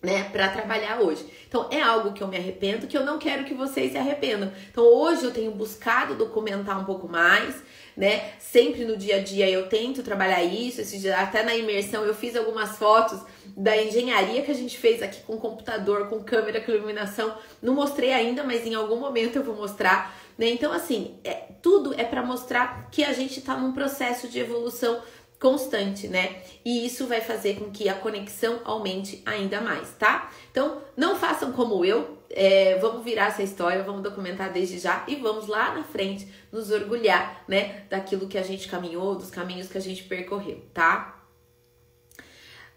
né, 0.05 0.29
para 0.31 0.47
trabalhar 0.49 1.01
hoje. 1.01 1.25
Então 1.47 1.67
é 1.71 1.81
algo 1.81 2.13
que 2.13 2.21
eu 2.21 2.27
me 2.27 2.37
arrependo, 2.37 2.85
que 2.85 2.95
eu 2.95 3.03
não 3.03 3.17
quero 3.17 3.43
que 3.43 3.55
vocês 3.55 3.91
se 3.91 3.97
arrependam. 3.97 4.51
Então 4.69 4.83
hoje 4.83 5.23
eu 5.23 5.31
tenho 5.31 5.51
buscado 5.51 6.13
documentar 6.13 6.79
um 6.79 6.85
pouco 6.85 7.07
mais, 7.07 7.55
né? 7.97 8.33
Sempre 8.37 8.85
no 8.85 8.95
dia 8.95 9.15
a 9.15 9.23
dia 9.23 9.49
eu 9.49 9.67
tento 9.67 10.03
trabalhar 10.03 10.43
isso. 10.43 10.79
Esse 10.79 11.09
até 11.09 11.41
na 11.41 11.55
imersão 11.55 12.03
eu 12.03 12.13
fiz 12.13 12.35
algumas 12.35 12.77
fotos 12.77 13.19
da 13.57 13.75
engenharia 13.75 14.43
que 14.43 14.51
a 14.51 14.55
gente 14.55 14.77
fez 14.77 15.01
aqui 15.01 15.21
com 15.23 15.37
computador, 15.37 16.07
com 16.07 16.23
câmera, 16.23 16.61
com 16.61 16.71
iluminação. 16.71 17.35
Não 17.59 17.73
mostrei 17.73 18.13
ainda, 18.13 18.43
mas 18.43 18.65
em 18.65 18.75
algum 18.75 18.97
momento 18.97 19.37
eu 19.37 19.43
vou 19.43 19.55
mostrar. 19.55 20.15
Né? 20.37 20.49
Então, 20.49 20.71
assim, 20.71 21.15
é, 21.23 21.45
tudo 21.61 21.93
é 21.97 22.03
para 22.03 22.21
mostrar 22.21 22.89
que 22.91 23.03
a 23.03 23.13
gente 23.13 23.39
está 23.39 23.55
num 23.55 23.71
processo 23.71 24.27
de 24.27 24.37
evolução 24.37 25.01
constante, 25.39 26.07
né? 26.07 26.41
E 26.63 26.85
isso 26.85 27.07
vai 27.07 27.21
fazer 27.21 27.59
com 27.59 27.69
que 27.69 27.89
a 27.89 27.93
conexão 27.93 28.61
aumente 28.63 29.21
ainda 29.25 29.61
mais, 29.61 29.89
tá? 29.99 30.31
Então, 30.51 30.81
não 30.95 31.15
façam 31.15 31.51
como 31.51 31.83
eu, 31.83 32.17
é, 32.29 32.77
vamos 32.79 33.03
virar 33.03 33.27
essa 33.27 33.43
história, 33.43 33.83
vamos 33.83 34.01
documentar 34.01 34.51
desde 34.51 34.79
já 34.79 35.03
e 35.07 35.15
vamos 35.15 35.47
lá 35.47 35.73
na 35.73 35.83
frente 35.83 36.27
nos 36.51 36.71
orgulhar, 36.71 37.43
né, 37.47 37.83
daquilo 37.89 38.27
que 38.27 38.37
a 38.37 38.43
gente 38.43 38.67
caminhou, 38.67 39.15
dos 39.15 39.29
caminhos 39.29 39.67
que 39.67 39.77
a 39.77 39.81
gente 39.81 40.03
percorreu, 40.03 40.63
tá? 40.73 41.23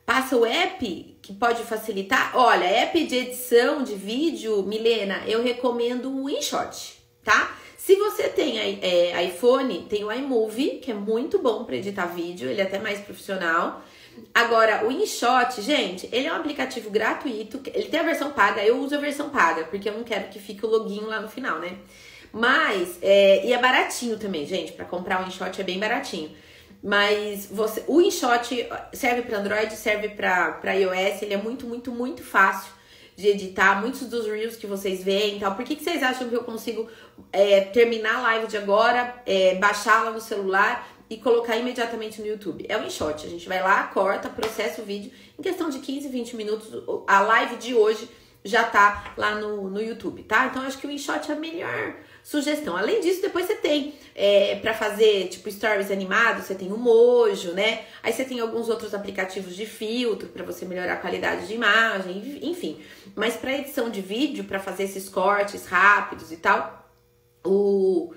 Passa 0.05 0.37
o 0.37 0.47
app 0.47 1.19
que 1.21 1.35
pode 1.35 1.63
facilitar. 1.65 2.35
Olha, 2.35 2.65
app 2.65 3.07
de 3.07 3.15
edição 3.15 3.83
de 3.83 3.95
vídeo, 3.95 4.63
Milena, 4.63 5.23
eu 5.27 5.43
recomendo 5.43 6.11
o 6.11 6.31
InShot, 6.31 6.99
tá? 7.23 7.58
Se 7.89 7.97
você 7.97 8.25
tem 8.25 8.59
é, 8.59 9.25
iPhone, 9.25 9.87
tem 9.89 10.05
o 10.05 10.13
iMovie, 10.13 10.79
que 10.79 10.91
é 10.91 10.95
muito 10.95 11.39
bom 11.39 11.65
para 11.65 11.75
editar 11.75 12.05
vídeo, 12.05 12.47
ele 12.47 12.61
é 12.61 12.65
até 12.65 12.79
mais 12.79 13.01
profissional. 13.01 13.83
Agora, 14.35 14.87
o 14.87 14.93
InShot, 14.93 15.63
gente, 15.63 16.07
ele 16.13 16.27
é 16.27 16.33
um 16.35 16.37
aplicativo 16.37 16.91
gratuito, 16.91 17.63
ele 17.73 17.87
tem 17.87 17.99
a 17.99 18.03
versão 18.03 18.31
paga, 18.33 18.63
eu 18.63 18.77
uso 18.77 18.95
a 18.95 18.99
versão 18.99 19.31
paga, 19.31 19.65
porque 19.65 19.89
eu 19.89 19.95
não 19.95 20.05
quero 20.05 20.29
que 20.29 20.39
fique 20.39 20.67
o 20.67 20.69
login 20.69 21.01
lá 21.07 21.19
no 21.19 21.31
final, 21.31 21.61
né? 21.61 21.79
Mas, 22.31 22.99
é, 23.01 23.47
e 23.47 23.55
é 23.55 23.59
baratinho 23.59 24.19
também, 24.19 24.45
gente, 24.45 24.73
para 24.73 24.85
comprar 24.85 25.25
o 25.25 25.27
InShot 25.27 25.59
é 25.59 25.65
bem 25.65 25.79
baratinho. 25.79 26.31
Mas 26.85 27.47
você, 27.51 27.83
o 27.87 28.03
InShot 28.03 28.69
serve 28.93 29.23
para 29.23 29.39
Android, 29.39 29.75
serve 29.75 30.11
para 30.11 30.75
iOS, 30.75 31.23
ele 31.23 31.33
é 31.33 31.39
muito, 31.39 31.67
muito, 31.67 31.91
muito 31.91 32.23
fácil 32.23 32.71
de 33.19 33.27
editar 33.27 33.81
muitos 33.81 34.03
dos 34.03 34.27
reels 34.27 34.55
que 34.55 34.65
vocês 34.65 35.03
veem 35.03 35.39
e 35.39 35.41
tal. 35.41 35.57
Por 35.57 35.65
que, 35.65 35.75
que 35.75 35.83
vocês 35.83 36.01
acham 36.05 36.29
que 36.29 36.37
eu 36.37 36.45
consigo 36.45 36.89
é, 37.33 37.63
terminar 37.63 38.19
a 38.19 38.21
live 38.21 38.47
de 38.47 38.57
agora, 38.57 39.21
é, 39.27 39.57
baixá-la 39.57 40.13
no 40.13 40.21
celular 40.21 40.89
e 41.11 41.17
colocar 41.17 41.57
imediatamente 41.57 42.21
no 42.21 42.29
YouTube. 42.29 42.65
É 42.69 42.79
o 42.79 42.85
InShot. 42.85 43.27
A 43.27 43.29
gente 43.29 43.49
vai 43.49 43.61
lá, 43.61 43.89
corta, 43.89 44.29
processa 44.29 44.83
o 44.83 44.85
vídeo. 44.85 45.11
Em 45.37 45.43
questão 45.43 45.69
de 45.69 45.81
15, 45.81 46.09
20 46.09 46.37
minutos, 46.37 46.69
a 47.09 47.21
live 47.23 47.57
de 47.57 47.75
hoje 47.75 48.09
já 48.45 48.63
tá 48.63 49.13
lá 49.17 49.35
no, 49.35 49.69
no 49.69 49.83
YouTube, 49.83 50.23
tá? 50.23 50.47
Então 50.47 50.63
acho 50.63 50.79
que 50.79 50.87
o 50.87 50.91
InShot 50.91 51.29
é 51.29 51.35
a 51.35 51.37
melhor 51.37 51.97
sugestão. 52.29 52.77
Além 52.77 53.01
disso, 53.01 53.23
depois 53.23 53.47
você 53.47 53.55
tem 53.55 53.95
é, 54.15 54.57
para 54.57 54.75
fazer 54.75 55.29
tipo 55.29 55.51
stories 55.51 55.91
animados, 55.91 56.45
você 56.45 56.55
tem 56.55 56.71
o 56.71 56.77
Mojo, 56.77 57.53
né? 57.53 57.87
Aí 58.03 58.13
você 58.13 58.23
tem 58.23 58.39
alguns 58.39 58.69
outros 58.69 58.93
aplicativos 58.93 59.57
de 59.57 59.65
filtro 59.65 60.29
para 60.29 60.45
você 60.45 60.67
melhorar 60.67 60.93
a 60.93 60.97
qualidade 60.97 61.47
de 61.47 61.55
imagem, 61.55 62.39
enfim. 62.43 62.83
Mas 63.17 63.35
para 63.35 63.55
edição 63.55 63.89
de 63.89 64.03
vídeo, 64.03 64.45
para 64.45 64.59
fazer 64.59 64.83
esses 64.83 65.09
cortes 65.09 65.65
rápidos 65.65 66.31
e 66.31 66.37
tal, 66.37 66.87
o 67.43 68.13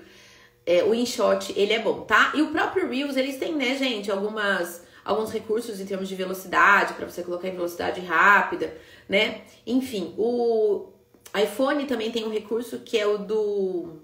é, 0.66 0.84
o 0.84 0.94
InShot 0.94 1.54
ele 1.56 1.72
é 1.72 1.78
bom, 1.78 2.02
tá? 2.02 2.32
E 2.34 2.42
o 2.42 2.52
próprio 2.52 2.90
Reels 2.90 3.16
eles 3.16 3.38
têm, 3.38 3.54
né, 3.54 3.76
gente, 3.76 4.10
algumas 4.10 4.82
alguns 5.02 5.32
recursos 5.32 5.80
em 5.80 5.86
termos 5.86 6.06
de 6.06 6.14
velocidade 6.14 6.92
para 6.92 7.08
você 7.08 7.22
colocar 7.22 7.48
em 7.48 7.52
velocidade 7.52 8.02
rápida, 8.02 8.76
né? 9.08 9.40
Enfim, 9.66 10.14
o 10.18 10.92
iPhone 11.36 11.86
também 11.86 12.10
tem 12.10 12.24
um 12.24 12.30
recurso 12.30 12.80
que 12.80 12.98
é 12.98 13.06
o 13.06 13.18
do. 13.18 13.96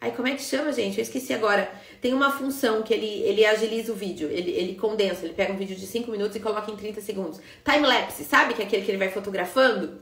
Ai, 0.00 0.10
como 0.12 0.26
é 0.26 0.34
que 0.34 0.42
chama, 0.42 0.72
gente? 0.72 0.98
Eu 0.98 1.02
esqueci 1.02 1.32
agora. 1.32 1.70
Tem 2.00 2.12
uma 2.12 2.32
função 2.32 2.82
que 2.82 2.92
ele, 2.92 3.06
ele 3.06 3.46
agiliza 3.46 3.92
o 3.92 3.94
vídeo, 3.94 4.28
ele, 4.28 4.50
ele 4.50 4.74
condensa, 4.74 5.24
ele 5.24 5.34
pega 5.34 5.52
um 5.52 5.56
vídeo 5.56 5.76
de 5.76 5.86
5 5.86 6.10
minutos 6.10 6.34
e 6.34 6.40
coloca 6.40 6.70
em 6.70 6.76
30 6.76 7.00
segundos. 7.00 7.40
Time-lapse, 7.64 8.24
sabe? 8.24 8.54
Que 8.54 8.62
é 8.62 8.64
aquele 8.64 8.84
que 8.84 8.90
ele 8.90 8.98
vai 8.98 9.10
fotografando. 9.10 10.00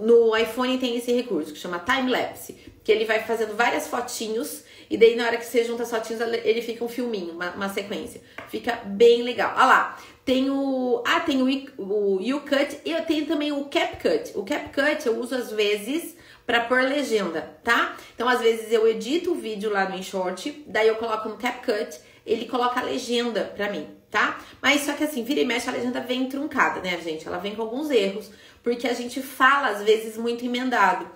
No 0.00 0.36
iPhone 0.36 0.76
tem 0.78 0.96
esse 0.96 1.12
recurso 1.12 1.52
que 1.52 1.58
chama 1.58 1.78
time-lapse, 1.78 2.54
que 2.82 2.90
ele 2.90 3.04
vai 3.04 3.22
fazendo 3.22 3.56
várias 3.56 3.86
fotinhos 3.86 4.64
e 4.90 4.96
daí 4.96 5.14
na 5.14 5.26
hora 5.26 5.36
que 5.36 5.44
você 5.44 5.64
junta 5.64 5.82
as 5.82 5.90
fotinhos 5.90 6.20
ele 6.20 6.62
fica 6.62 6.84
um 6.84 6.88
filminho, 6.88 7.32
uma, 7.32 7.50
uma 7.50 7.68
sequência. 7.68 8.20
Fica 8.48 8.76
bem 8.84 9.22
legal. 9.22 9.52
Olha 9.54 9.66
lá, 9.66 9.98
tem 10.28 10.50
o. 10.50 11.02
Ah, 11.06 11.20
tem 11.20 11.40
o, 11.40 11.46
U-Cut 11.46 12.82
e 12.84 12.92
eu 12.92 13.02
tenho 13.06 13.24
também 13.24 13.50
o 13.50 13.64
CapCut. 13.64 14.32
O 14.34 14.44
CapCut 14.44 15.06
eu 15.06 15.18
uso 15.18 15.34
às 15.34 15.50
vezes 15.50 16.14
para 16.46 16.60
pôr 16.60 16.82
legenda, 16.82 17.58
tá? 17.64 17.96
Então 18.14 18.28
às 18.28 18.38
vezes 18.38 18.70
eu 18.70 18.86
edito 18.86 19.32
o 19.32 19.34
vídeo 19.34 19.70
lá 19.70 19.88
no 19.88 19.96
InShort, 19.96 20.64
daí 20.66 20.86
eu 20.86 20.96
coloco 20.96 21.30
no 21.30 21.38
CapCut, 21.38 21.98
ele 22.26 22.44
coloca 22.44 22.78
a 22.78 22.82
legenda 22.82 23.50
pra 23.56 23.72
mim, 23.72 23.88
tá? 24.10 24.38
Mas 24.60 24.82
só 24.82 24.92
que 24.92 25.04
assim, 25.04 25.24
vira 25.24 25.40
e 25.40 25.46
mexe 25.46 25.66
a 25.66 25.72
legenda 25.72 25.98
vem 25.98 26.28
truncada, 26.28 26.80
né, 26.82 27.00
gente? 27.02 27.26
Ela 27.26 27.38
vem 27.38 27.54
com 27.54 27.62
alguns 27.62 27.90
erros, 27.90 28.30
porque 28.62 28.86
a 28.86 28.92
gente 28.92 29.22
fala 29.22 29.68
às 29.68 29.82
vezes 29.82 30.18
muito 30.18 30.44
emendado. 30.44 31.06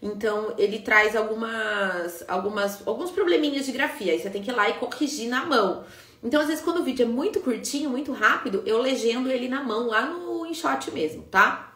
Então 0.00 0.54
ele 0.56 0.78
traz 0.78 1.14
algumas, 1.14 2.24
algumas, 2.26 2.88
alguns 2.88 3.10
probleminhas 3.10 3.66
de 3.66 3.72
grafia. 3.72 4.14
Aí 4.14 4.18
você 4.18 4.30
tem 4.30 4.42
que 4.42 4.50
ir 4.50 4.54
lá 4.54 4.70
e 4.70 4.74
corrigir 4.74 5.28
na 5.28 5.44
mão. 5.44 5.84
Então, 6.22 6.40
às 6.40 6.46
vezes, 6.46 6.62
quando 6.62 6.80
o 6.80 6.84
vídeo 6.84 7.04
é 7.04 7.08
muito 7.08 7.40
curtinho, 7.40 7.90
muito 7.90 8.12
rápido, 8.12 8.62
eu 8.64 8.78
legendo 8.78 9.30
ele 9.30 9.48
na 9.48 9.62
mão, 9.62 9.88
lá 9.88 10.06
no 10.06 10.46
InShot 10.46 10.90
mesmo, 10.92 11.22
tá? 11.24 11.72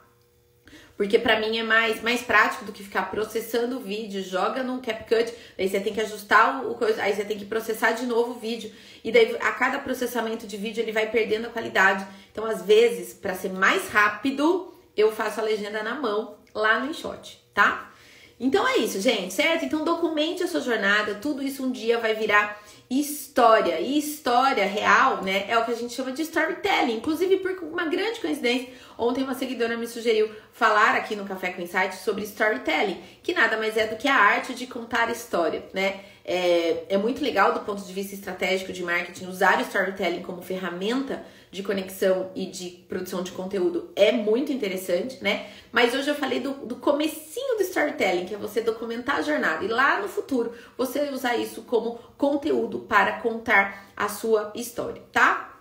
Porque 0.97 1.19
para 1.19 1.39
mim 1.39 1.59
é 1.59 1.63
mais, 1.63 2.01
mais 2.03 2.23
prático 2.23 2.65
do 2.65 2.73
que 2.73 2.83
ficar 2.83 3.11
processando 3.11 3.77
o 3.77 3.81
vídeo, 3.81 4.23
joga 4.23 4.63
no 4.63 4.81
CapCut, 4.81 5.33
aí 5.59 5.69
você 5.69 5.79
tem 5.79 5.93
que 5.93 6.01
ajustar 6.01 6.65
o 6.67 6.75
coisa, 6.75 7.03
aí 7.03 7.15
você 7.15 7.25
tem 7.25 7.37
que 7.37 7.45
processar 7.45 7.93
de 7.93 8.07
novo 8.07 8.33
o 8.33 8.39
vídeo. 8.39 8.73
E 9.05 9.13
daí 9.13 9.37
a 9.41 9.53
cada 9.53 9.79
processamento 9.79 10.47
de 10.47 10.57
vídeo 10.57 10.81
ele 10.81 10.93
vai 10.93 11.11
perdendo 11.11 11.49
a 11.49 11.51
qualidade. 11.51 12.07
Então, 12.33 12.47
às 12.47 12.63
vezes, 12.63 13.13
para 13.13 13.35
ser 13.35 13.53
mais 13.53 13.89
rápido, 13.89 14.73
eu 14.97 15.13
faço 15.13 15.41
a 15.41 15.43
legenda 15.43 15.83
na 15.83 15.95
mão 15.95 16.39
lá 16.55 16.81
no 16.81 16.91
InShot, 16.91 17.45
tá? 17.53 17.93
Então 18.39 18.69
é 18.69 18.79
isso, 18.79 19.01
gente, 19.01 19.33
certo? 19.33 19.65
Então 19.65 19.83
documente 19.83 20.43
a 20.43 20.47
sua 20.47 20.61
jornada, 20.61 21.15
tudo 21.15 21.43
isso 21.43 21.65
um 21.65 21.71
dia 21.71 21.99
vai 21.99 22.15
virar 22.15 22.63
história. 22.89 23.81
E 23.81 23.99
história 23.99 24.65
real, 24.65 25.23
né, 25.23 25.47
é 25.49 25.59
o 25.59 25.65
que 25.65 25.73
a 25.73 25.77
gente 25.77 25.95
chama 25.95 26.13
de 26.13 26.23
storytelling. 26.23 26.97
Inclusive, 26.97 27.39
por 27.39 27.53
uma 27.65 27.87
grande 27.87 28.21
coincidência, 28.21 28.69
ontem 28.97 29.25
uma 29.25 29.35
seguidora 29.35 29.77
me 29.77 29.87
sugeriu 29.87 30.31
falar 30.53 30.95
aqui 30.95 31.17
no 31.17 31.25
Café 31.25 31.51
com 31.51 31.63
Insight 31.63 31.97
sobre 31.97 32.25
storytelling, 32.25 33.01
que 33.23 33.35
nada 33.35 33.57
mais 33.57 33.77
é 33.77 33.87
do 33.87 33.97
que 33.97 34.09
a 34.09 34.17
arte 34.17 34.55
de 34.55 34.67
contar 34.67 35.11
história, 35.11 35.65
né? 35.73 36.01
É, 36.25 36.85
é 36.89 36.99
muito 36.99 37.23
legal 37.23 37.53
do 37.53 37.61
ponto 37.61 37.83
de 37.83 37.93
vista 37.93 38.15
estratégico 38.15 38.73
de 38.73 38.83
marketing 38.83 39.27
usar 39.27 39.59
o 39.59 39.63
storytelling 39.63 40.23
como 40.23 40.43
ferramenta 40.43 41.25
de 41.57 41.63
conexão 41.63 42.31
e 42.35 42.47
de 42.47 42.85
produção 42.87 43.23
de 43.23 43.33
conteúdo 43.33 43.91
é 43.97 44.13
muito 44.13 44.53
interessante, 44.53 45.23
né? 45.25 45.47
Mas 45.73 45.95
hoje 45.95 46.09
eu 46.09 46.15
falei 46.15 46.39
do, 46.39 46.53
do 46.53 46.77
comecinho 46.77 47.57
do 47.57 47.63
storytelling, 47.63 48.27
que 48.27 48.35
é 48.35 48.39
você 48.39 48.61
documentar 48.61 49.17
a 49.17 49.23
jornada 49.23 49.65
e 49.65 49.69
lá 49.69 50.01
no 50.01 50.09
futuro 50.09 50.53
você 50.77 51.09
usar 51.09 51.37
isso 51.37 51.63
como 51.63 51.99
conteúdo 52.19 52.81
para 52.81 53.21
contar 53.21 53.91
a 53.97 54.07
sua 54.07 54.53
história, 54.55 55.03
tá? 55.11 55.59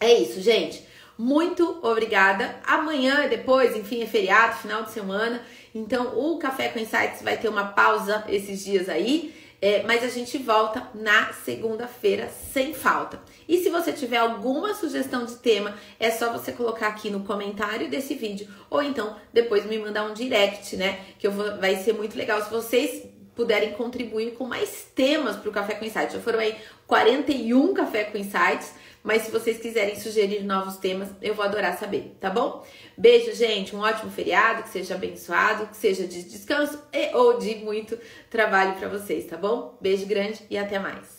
É 0.00 0.12
isso, 0.14 0.40
gente. 0.40 0.86
Muito 1.16 1.78
obrigada. 1.82 2.56
Amanhã, 2.66 3.28
depois, 3.28 3.76
enfim, 3.76 4.02
é 4.02 4.06
feriado, 4.06 4.56
final 4.56 4.82
de 4.82 4.90
semana. 4.92 5.42
Então, 5.74 6.18
o 6.18 6.38
Café 6.38 6.68
com 6.68 6.78
Insights 6.78 7.22
vai 7.22 7.36
ter 7.36 7.48
uma 7.48 7.66
pausa 7.66 8.24
esses 8.28 8.64
dias 8.64 8.88
aí. 8.88 9.34
É, 9.64 9.82
mas 9.82 10.04
a 10.04 10.08
gente 10.08 10.36
volta 10.36 10.90
na 10.94 11.32
segunda-feira 11.32 12.28
sem 12.52 12.74
falta. 12.74 13.18
E 13.48 13.56
se 13.56 13.70
você 13.70 13.94
tiver 13.94 14.18
alguma 14.18 14.74
sugestão 14.74 15.24
de 15.24 15.36
tema, 15.36 15.74
é 15.98 16.10
só 16.10 16.30
você 16.30 16.52
colocar 16.52 16.88
aqui 16.88 17.08
no 17.08 17.24
comentário 17.24 17.88
desse 17.88 18.14
vídeo 18.14 18.46
ou 18.68 18.82
então 18.82 19.16
depois 19.32 19.64
me 19.64 19.78
mandar 19.78 20.04
um 20.04 20.12
direct, 20.12 20.76
né? 20.76 21.00
Que 21.18 21.26
eu 21.26 21.32
vou, 21.32 21.56
vai 21.56 21.76
ser 21.76 21.94
muito 21.94 22.14
legal 22.14 22.44
se 22.44 22.50
vocês 22.50 23.06
puderem 23.34 23.72
contribuir 23.72 24.32
com 24.32 24.44
mais 24.44 24.86
temas 24.94 25.36
para 25.36 25.48
o 25.48 25.52
Café 25.52 25.76
com 25.76 25.86
Insights. 25.86 26.12
Já 26.12 26.20
foram 26.20 26.40
aí 26.40 26.54
41 26.86 27.72
Café 27.72 28.04
com 28.04 28.18
Insights. 28.18 28.74
Mas 29.04 29.22
se 29.22 29.30
vocês 29.30 29.58
quiserem 29.58 30.00
sugerir 30.00 30.42
novos 30.42 30.78
temas, 30.78 31.10
eu 31.20 31.34
vou 31.34 31.44
adorar 31.44 31.78
saber, 31.78 32.16
tá 32.18 32.30
bom? 32.30 32.66
Beijo, 32.96 33.34
gente. 33.34 33.76
Um 33.76 33.80
ótimo 33.80 34.10
feriado, 34.10 34.62
que 34.62 34.70
seja 34.70 34.94
abençoado, 34.94 35.66
que 35.66 35.76
seja 35.76 36.06
de 36.06 36.24
descanso 36.24 36.82
e 36.90 37.14
ou 37.14 37.38
de 37.38 37.56
muito 37.56 37.98
trabalho 38.30 38.76
para 38.76 38.88
vocês, 38.88 39.26
tá 39.26 39.36
bom? 39.36 39.76
Beijo 39.78 40.06
grande 40.06 40.42
e 40.48 40.56
até 40.56 40.78
mais. 40.78 41.13